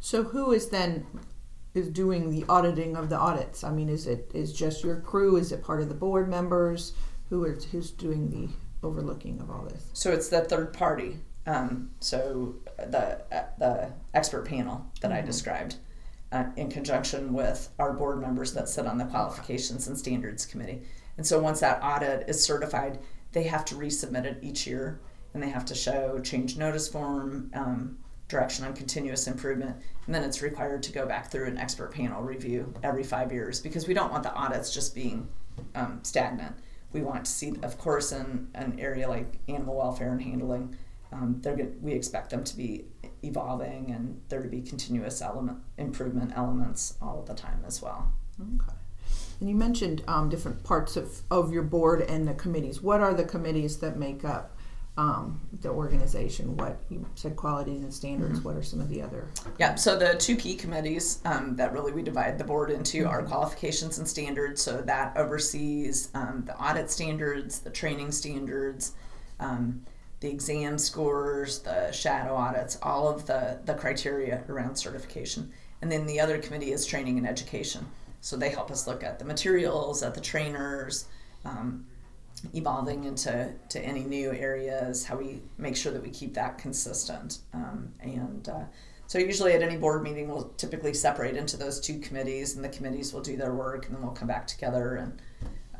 so 0.00 0.22
who 0.24 0.52
is 0.52 0.68
then 0.68 1.06
is 1.76 1.88
doing 1.88 2.30
the 2.30 2.44
auditing 2.48 2.96
of 2.96 3.08
the 3.08 3.16
audits? 3.16 3.64
I 3.64 3.70
mean, 3.70 3.88
is 3.88 4.06
it 4.06 4.30
is 4.34 4.52
just 4.52 4.84
your 4.84 5.00
crew? 5.00 5.36
Is 5.36 5.52
it 5.52 5.62
part 5.62 5.80
of 5.80 5.88
the 5.88 5.94
board 5.94 6.28
members? 6.28 6.92
Who 7.28 7.44
is 7.44 7.64
who's 7.64 7.90
doing 7.90 8.30
the 8.30 8.48
overlooking 8.86 9.40
of 9.40 9.50
all 9.50 9.64
this? 9.64 9.90
So 9.92 10.12
it's 10.12 10.28
the 10.28 10.42
third 10.42 10.72
party. 10.72 11.18
Um, 11.46 11.90
so 12.00 12.54
the 12.78 13.22
the 13.58 13.92
expert 14.14 14.46
panel 14.46 14.86
that 15.00 15.10
mm-hmm. 15.10 15.18
I 15.18 15.26
described. 15.26 15.76
Uh, 16.32 16.46
in 16.56 16.68
conjunction 16.68 17.32
with 17.32 17.68
our 17.78 17.92
board 17.92 18.20
members 18.20 18.52
that 18.52 18.68
sit 18.68 18.84
on 18.84 18.98
the 18.98 19.04
qualifications 19.04 19.86
and 19.86 19.96
standards 19.96 20.44
committee. 20.44 20.82
And 21.16 21.24
so 21.24 21.38
once 21.38 21.60
that 21.60 21.80
audit 21.80 22.28
is 22.28 22.42
certified, 22.42 22.98
they 23.30 23.44
have 23.44 23.64
to 23.66 23.76
resubmit 23.76 24.24
it 24.24 24.38
each 24.42 24.66
year 24.66 24.98
and 25.36 25.42
they 25.42 25.50
have 25.50 25.66
to 25.66 25.74
show 25.74 26.18
change 26.18 26.56
notice 26.56 26.88
form, 26.88 27.50
um, 27.54 27.98
direction 28.28 28.64
on 28.64 28.74
continuous 28.74 29.26
improvement, 29.26 29.76
and 30.06 30.14
then 30.14 30.24
it's 30.24 30.42
required 30.42 30.82
to 30.84 30.92
go 30.92 31.06
back 31.06 31.30
through 31.30 31.46
an 31.46 31.58
expert 31.58 31.92
panel 31.92 32.22
review 32.22 32.72
every 32.82 33.04
five 33.04 33.32
years 33.32 33.60
because 33.60 33.86
we 33.86 33.94
don't 33.94 34.10
want 34.10 34.22
the 34.22 34.34
audits 34.34 34.72
just 34.72 34.94
being 34.94 35.28
um, 35.74 36.00
stagnant. 36.02 36.56
We 36.92 37.02
want 37.02 37.24
to 37.24 37.30
see, 37.30 37.54
of 37.62 37.78
course, 37.78 38.12
in 38.12 38.48
an 38.54 38.78
area 38.78 39.08
like 39.08 39.38
animal 39.48 39.76
welfare 39.76 40.12
and 40.12 40.22
handling, 40.22 40.76
um, 41.12 41.38
they're 41.40 41.56
we 41.80 41.92
expect 41.92 42.30
them 42.30 42.42
to 42.44 42.56
be 42.56 42.86
evolving 43.22 43.90
and 43.90 44.20
there 44.28 44.42
to 44.42 44.48
be 44.48 44.60
continuous 44.60 45.22
element 45.22 45.58
improvement 45.78 46.32
elements 46.36 46.94
all 47.00 47.22
the 47.22 47.34
time 47.34 47.62
as 47.66 47.80
well. 47.80 48.12
Okay. 48.40 48.76
And 49.40 49.48
you 49.48 49.54
mentioned 49.54 50.02
um, 50.08 50.28
different 50.28 50.64
parts 50.64 50.96
of, 50.96 51.22
of 51.30 51.52
your 51.52 51.62
board 51.62 52.00
and 52.02 52.26
the 52.26 52.34
committees. 52.34 52.80
What 52.80 53.00
are 53.00 53.14
the 53.14 53.24
committees 53.24 53.78
that 53.78 53.98
make 53.98 54.24
up 54.24 54.55
um, 54.96 55.40
the 55.60 55.68
organization? 55.68 56.56
What 56.56 56.78
you 56.88 57.06
said 57.14 57.36
qualities 57.36 57.82
and 57.82 57.92
standards. 57.92 58.38
Mm-hmm. 58.38 58.48
What 58.48 58.56
are 58.56 58.62
some 58.62 58.80
of 58.80 58.88
the 58.88 59.02
other? 59.02 59.28
Yeah, 59.58 59.74
so 59.74 59.98
the 59.98 60.14
two 60.14 60.36
key 60.36 60.54
committees 60.54 61.20
um, 61.24 61.56
that 61.56 61.72
really 61.72 61.92
we 61.92 62.02
divide 62.02 62.38
the 62.38 62.44
board 62.44 62.70
into 62.70 63.02
mm-hmm. 63.02 63.08
are 63.08 63.22
qualifications 63.22 63.98
and 63.98 64.08
standards. 64.08 64.62
So 64.62 64.80
that 64.82 65.16
oversees 65.16 66.10
um, 66.14 66.44
the 66.46 66.56
audit 66.56 66.90
standards, 66.90 67.60
the 67.60 67.70
training 67.70 68.12
standards, 68.12 68.92
um, 69.40 69.84
the 70.20 70.30
exam 70.30 70.78
scores, 70.78 71.60
the 71.60 71.92
shadow 71.92 72.34
audits, 72.34 72.78
all 72.82 73.08
of 73.08 73.26
the 73.26 73.60
the 73.64 73.74
criteria 73.74 74.42
around 74.48 74.76
certification. 74.76 75.52
And 75.82 75.92
then 75.92 76.06
the 76.06 76.20
other 76.20 76.38
committee 76.38 76.72
is 76.72 76.86
training 76.86 77.18
and 77.18 77.28
education. 77.28 77.86
So 78.22 78.36
they 78.36 78.48
help 78.48 78.70
us 78.70 78.86
look 78.86 79.04
at 79.04 79.18
the 79.18 79.24
materials, 79.24 80.02
at 80.02 80.14
the 80.14 80.20
trainers, 80.20 81.06
um, 81.44 81.86
evolving 82.54 83.04
into 83.04 83.52
to 83.68 83.80
any 83.80 84.04
new 84.04 84.32
areas, 84.32 85.04
how 85.04 85.16
we 85.16 85.42
make 85.58 85.76
sure 85.76 85.92
that 85.92 86.02
we 86.02 86.10
keep 86.10 86.34
that 86.34 86.58
consistent. 86.58 87.38
Um, 87.52 87.92
and 88.00 88.48
uh, 88.48 88.64
So 89.08 89.18
usually 89.18 89.52
at 89.52 89.62
any 89.62 89.76
board 89.76 90.02
meeting, 90.02 90.28
we'll 90.28 90.52
typically 90.56 90.92
separate 90.92 91.36
into 91.36 91.56
those 91.56 91.78
two 91.78 92.00
committees, 92.00 92.56
and 92.56 92.64
the 92.64 92.68
committees 92.68 93.12
will 93.12 93.20
do 93.20 93.36
their 93.36 93.54
work, 93.54 93.86
and 93.86 93.94
then 93.94 94.02
we'll 94.02 94.12
come 94.12 94.28
back 94.28 94.46
together 94.46 94.96
and 94.96 95.22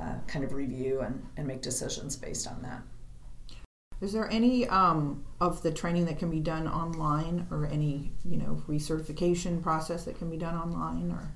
uh, 0.00 0.18
kind 0.28 0.44
of 0.44 0.52
review 0.52 1.00
and, 1.00 1.26
and 1.36 1.46
make 1.46 1.60
decisions 1.60 2.16
based 2.16 2.46
on 2.46 2.62
that. 2.62 2.82
Is 4.00 4.12
there 4.12 4.30
any 4.30 4.68
um, 4.68 5.24
of 5.40 5.62
the 5.62 5.72
training 5.72 6.04
that 6.04 6.18
can 6.18 6.30
be 6.30 6.38
done 6.38 6.68
online, 6.68 7.46
or 7.50 7.66
any 7.66 8.12
you 8.24 8.36
know 8.36 8.62
recertification 8.68 9.62
process 9.62 10.04
that 10.04 10.18
can 10.18 10.30
be 10.30 10.36
done 10.36 10.54
online, 10.54 11.10
or? 11.10 11.32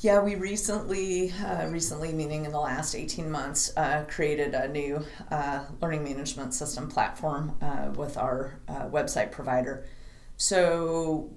Yeah, 0.00 0.20
we 0.20 0.34
recently, 0.34 1.32
uh, 1.42 1.68
recently 1.68 2.12
meaning 2.12 2.44
in 2.44 2.52
the 2.52 2.60
last 2.60 2.94
18 2.94 3.30
months, 3.30 3.72
uh, 3.78 4.04
created 4.06 4.52
a 4.52 4.68
new 4.68 5.02
uh, 5.30 5.64
learning 5.80 6.04
management 6.04 6.52
system 6.52 6.90
platform 6.90 7.56
uh, 7.62 7.88
with 7.94 8.18
our 8.18 8.60
uh, 8.68 8.88
website 8.90 9.32
provider. 9.32 9.86
So, 10.36 11.30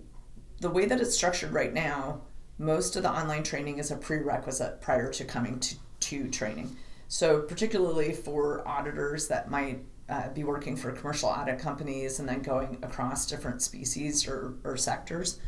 the 0.60 0.70
way 0.70 0.84
that 0.88 1.00
it's 1.00 1.16
structured 1.16 1.54
right 1.54 1.74
now, 1.74 2.24
most 2.58 2.98
of 2.98 3.04
the 3.04 3.10
online 3.10 3.44
training 3.44 3.78
is 3.78 3.92
a 3.92 3.96
prerequisite 3.96 4.82
prior 4.82 5.10
to 5.14 5.24
coming 5.24 5.62
to, 5.62 5.76
to 6.02 6.30
training. 6.30 6.76
So, 7.08 7.44
particularly 7.44 8.12
for 8.12 8.68
auditors 8.68 9.30
that 9.30 9.50
might 9.50 9.86
uh, 10.10 10.30
be 10.34 10.44
working 10.44 10.76
for 10.76 10.92
commercial 10.92 11.30
audit 11.30 11.60
companies 11.60 12.20
and 12.20 12.28
then 12.28 12.42
going 12.42 12.80
across 12.84 13.26
different 13.26 13.62
species 13.62 14.28
or, 14.28 14.56
or 14.66 14.76
sectors, 14.76 15.40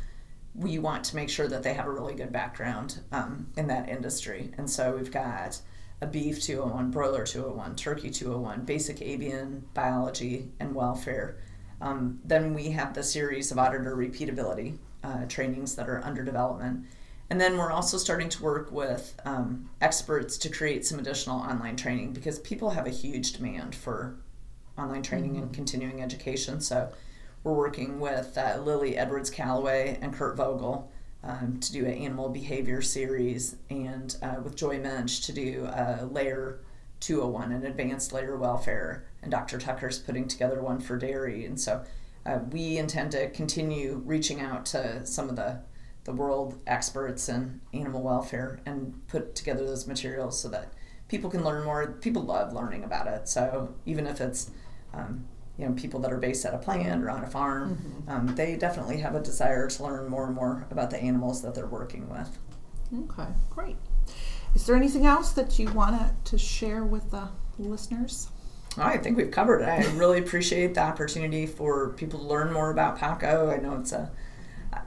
we 0.54 0.80
want 0.80 1.04
to 1.06 1.16
make 1.16 1.30
sure 1.30 1.48
that 1.48 1.64
they 1.64 1.74
have 1.74 1.88
a 1.88 1.92
really 1.92 2.14
good 2.14 2.32
background 2.32 3.00
um, 3.12 3.48
in 3.56 3.68
that 3.68 3.90
industry. 3.90 4.52
And 4.58 4.70
so 4.70 4.96
we've 4.96 5.12
got 5.12 5.62
a 6.02 6.08
beef 6.08 6.42
201, 6.42 6.92
broiler 6.92 7.26
201, 7.26 7.76
turkey 7.76 8.10
201, 8.10 8.66
basic 8.66 9.02
avian 9.02 9.66
biology 9.74 10.52
and 10.60 10.76
welfare. 10.76 11.38
Um, 11.80 12.20
then 12.26 12.54
we 12.54 12.72
have 12.72 12.94
the 12.94 13.04
series 13.04 13.52
of 13.52 13.60
auditor 13.60 13.96
repeatability 13.96 14.78
uh, 15.04 15.26
trainings 15.28 15.76
that 15.76 15.90
are 15.90 16.04
under 16.04 16.24
development. 16.24 16.86
And 17.30 17.40
then 17.40 17.58
we're 17.58 17.72
also 17.72 17.98
starting 17.98 18.28
to 18.30 18.44
work 18.44 18.72
with 18.72 19.16
um, 19.24 19.70
experts 19.80 20.38
to 20.40 20.50
create 20.50 20.86
some 20.86 21.00
additional 21.00 21.40
online 21.40 21.78
training 21.78 22.12
because 22.12 22.40
people 22.40 22.72
have 22.72 22.86
a 22.86 22.92
huge 22.92 23.34
demand 23.34 23.74
for 23.74 24.18
online 24.78 25.02
training 25.02 25.36
mm-hmm. 25.36 25.44
and 25.44 25.54
continuing 25.54 26.02
education. 26.04 26.60
So 26.60 26.92
we're 27.44 27.54
working 27.54 28.00
with 28.00 28.38
uh, 28.38 28.58
Lily 28.64 28.98
Edwards 28.98 29.30
Callaway 29.30 29.98
and 30.02 30.14
Kurt 30.14 30.38
Vogel 30.38 30.92
um, 31.24 31.60
to 31.60 31.72
do 31.72 31.86
an 31.86 31.94
animal 31.94 32.30
behavior 32.30 32.82
series, 32.82 33.56
and 33.70 34.16
uh, 34.22 34.36
with 34.44 34.56
Joy 34.56 34.80
Mench 34.80 35.26
to 35.26 35.34
do 35.34 35.68
a 35.72 36.08
layer 36.10 36.60
201, 37.00 37.52
an 37.52 37.66
advanced 37.66 38.14
layer 38.14 38.38
welfare. 38.38 39.06
And 39.22 39.32
Dr. 39.32 39.58
Tucker's 39.58 40.00
putting 40.00 40.28
together 40.28 40.62
one 40.62 40.80
for 40.80 40.98
dairy. 40.98 41.46
And 41.46 41.60
so 41.60 41.84
uh, 42.26 42.40
we 42.52 42.78
intend 42.78 43.12
to 43.12 43.30
continue 43.32 44.02
reaching 44.06 44.40
out 44.40 44.66
to 44.68 45.06
some 45.06 45.30
of 45.30 45.36
the, 45.36 45.62
the 46.04 46.12
world 46.12 46.62
experts 46.68 47.28
in 47.28 47.62
animal 47.74 48.02
welfare 48.02 48.60
and 48.66 49.08
put 49.08 49.36
together 49.36 49.66
those 49.66 49.88
materials 49.88 50.40
so 50.40 50.48
that 50.50 50.74
people 51.08 51.30
can 51.30 51.44
learn 51.44 51.64
more. 51.64 51.92
People 52.02 52.24
love 52.24 52.54
learning 52.54 52.84
about 52.84 53.08
it. 53.08 53.28
So 53.28 53.74
even 53.86 54.06
if 54.08 54.22
it's 54.22 54.52
um, 54.94 55.26
you 55.62 55.68
know 55.68 55.74
people 55.74 56.00
that 56.00 56.12
are 56.12 56.18
based 56.18 56.44
at 56.46 56.54
a 56.54 56.58
plant 56.58 57.04
or 57.04 57.10
on 57.10 57.24
a 57.24 57.28
farm 57.28 57.76
mm-hmm. 57.76 58.12
um, 58.12 58.36
they 58.36 58.56
definitely 58.58 58.98
have 58.98 59.16
a 59.16 59.22
desire 59.22 59.70
to 59.70 59.84
learn 59.84 60.10
more 60.10 60.26
and 60.26 60.36
more 60.36 60.66
about 60.72 60.90
the 60.90 60.98
animals 60.98 61.42
that 61.42 61.54
they're 61.54 61.68
working 61.68 62.10
with 62.10 62.38
okay 63.06 63.30
great 63.50 63.78
is 64.56 64.66
there 64.66 64.76
anything 64.76 65.06
else 65.06 65.32
that 65.32 65.60
you 65.60 65.72
want 65.72 66.26
to 66.26 66.38
share 66.38 66.84
with 66.84 67.12
the 67.12 67.30
listeners 67.60 68.30
I 68.78 68.98
think 68.98 69.18
we've 69.18 69.32
covered 69.32 69.62
it. 69.62 69.68
I 69.68 69.84
really 69.98 70.20
appreciate 70.20 70.76
the 70.76 70.82
opportunity 70.82 71.46
for 71.46 71.90
people 71.90 72.20
to 72.20 72.26
learn 72.26 72.54
more 72.54 72.72
about 72.72 72.98
PAACO. 72.98 73.54
I 73.54 73.58
know 73.58 73.76
it's 73.76 73.92
a 73.92 74.10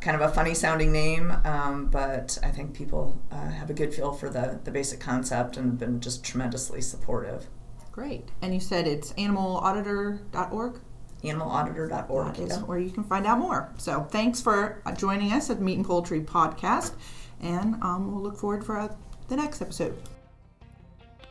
kind 0.00 0.20
of 0.20 0.22
a 0.22 0.32
funny 0.32 0.54
sounding 0.54 0.92
name, 0.92 1.32
um, 1.44 1.86
but 1.86 2.38
I 2.42 2.50
think 2.50 2.74
people 2.74 3.20
uh, 3.30 3.50
have 3.50 3.70
a 3.70 3.74
good 3.74 3.94
feel 3.94 4.12
for 4.12 4.30
the, 4.30 4.60
the 4.64 4.70
basic 4.70 5.00
concept 5.00 5.56
and 5.56 5.66
have 5.66 5.78
been 5.78 6.00
just 6.00 6.24
tremendously 6.24 6.80
supportive. 6.80 7.46
Great. 7.94 8.28
And 8.42 8.52
you 8.52 8.58
said 8.58 8.88
it's 8.88 9.12
animalauditor.org? 9.12 10.80
Animalauditor.org. 11.22 12.34
That 12.34 12.42
is 12.42 12.58
where 12.64 12.80
you 12.80 12.90
can 12.90 13.04
find 13.04 13.24
out 13.24 13.38
more. 13.38 13.72
So 13.78 14.02
thanks 14.10 14.40
for 14.40 14.82
uh, 14.84 14.96
joining 14.96 15.32
us 15.32 15.48
at 15.48 15.60
Meat 15.60 15.76
and 15.76 15.86
Poultry 15.86 16.20
Podcast, 16.20 16.94
and 17.40 17.80
um, 17.84 18.12
we'll 18.12 18.20
look 18.20 18.36
forward 18.36 18.66
for 18.66 18.80
uh, 18.80 18.92
the 19.28 19.36
next 19.36 19.62
episode. 19.62 19.96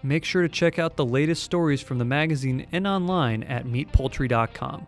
Make 0.03 0.23
sure 0.23 0.41
to 0.41 0.47
check 0.47 0.79
out 0.79 0.95
the 0.95 1.05
latest 1.05 1.43
stories 1.43 1.81
from 1.81 1.97
the 1.97 2.05
magazine 2.05 2.65
and 2.71 2.87
online 2.87 3.43
at 3.43 3.65
meatpoultry.com. 3.65 4.87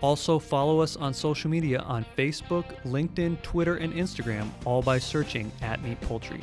Also, 0.00 0.38
follow 0.38 0.78
us 0.78 0.96
on 0.96 1.12
social 1.12 1.50
media 1.50 1.80
on 1.80 2.06
Facebook, 2.16 2.80
LinkedIn, 2.84 3.42
Twitter, 3.42 3.78
and 3.78 3.92
Instagram, 3.94 4.48
all 4.64 4.80
by 4.80 5.00
searching 5.00 5.50
at 5.60 5.82
Meat 5.82 6.00
Poultry. 6.02 6.40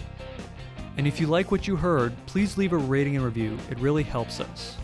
And 0.98 1.08
if 1.08 1.20
you 1.20 1.28
like 1.28 1.52
what 1.52 1.68
you 1.68 1.76
heard, 1.76 2.14
please 2.26 2.58
leave 2.58 2.74
a 2.74 2.78
rating 2.78 3.16
and 3.16 3.26
review. 3.26 3.58
It 3.70 3.80
really 3.80 4.04
helps 4.04 4.40
us. 4.40 4.78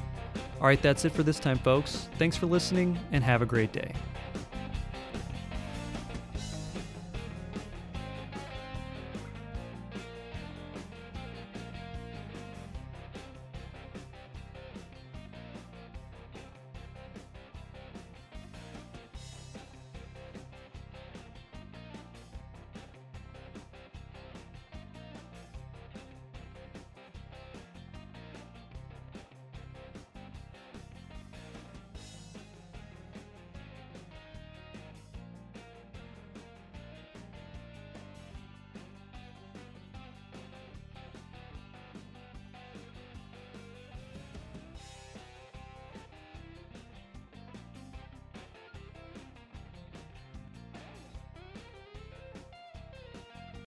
All 0.59 0.67
right, 0.67 0.81
that's 0.81 1.05
it 1.05 1.11
for 1.11 1.23
this 1.23 1.39
time, 1.39 1.59
folks. 1.59 2.09
Thanks 2.17 2.35
for 2.35 2.47
listening 2.47 2.97
and 3.11 3.23
have 3.23 3.41
a 3.41 3.45
great 3.45 3.71
day. 3.71 3.93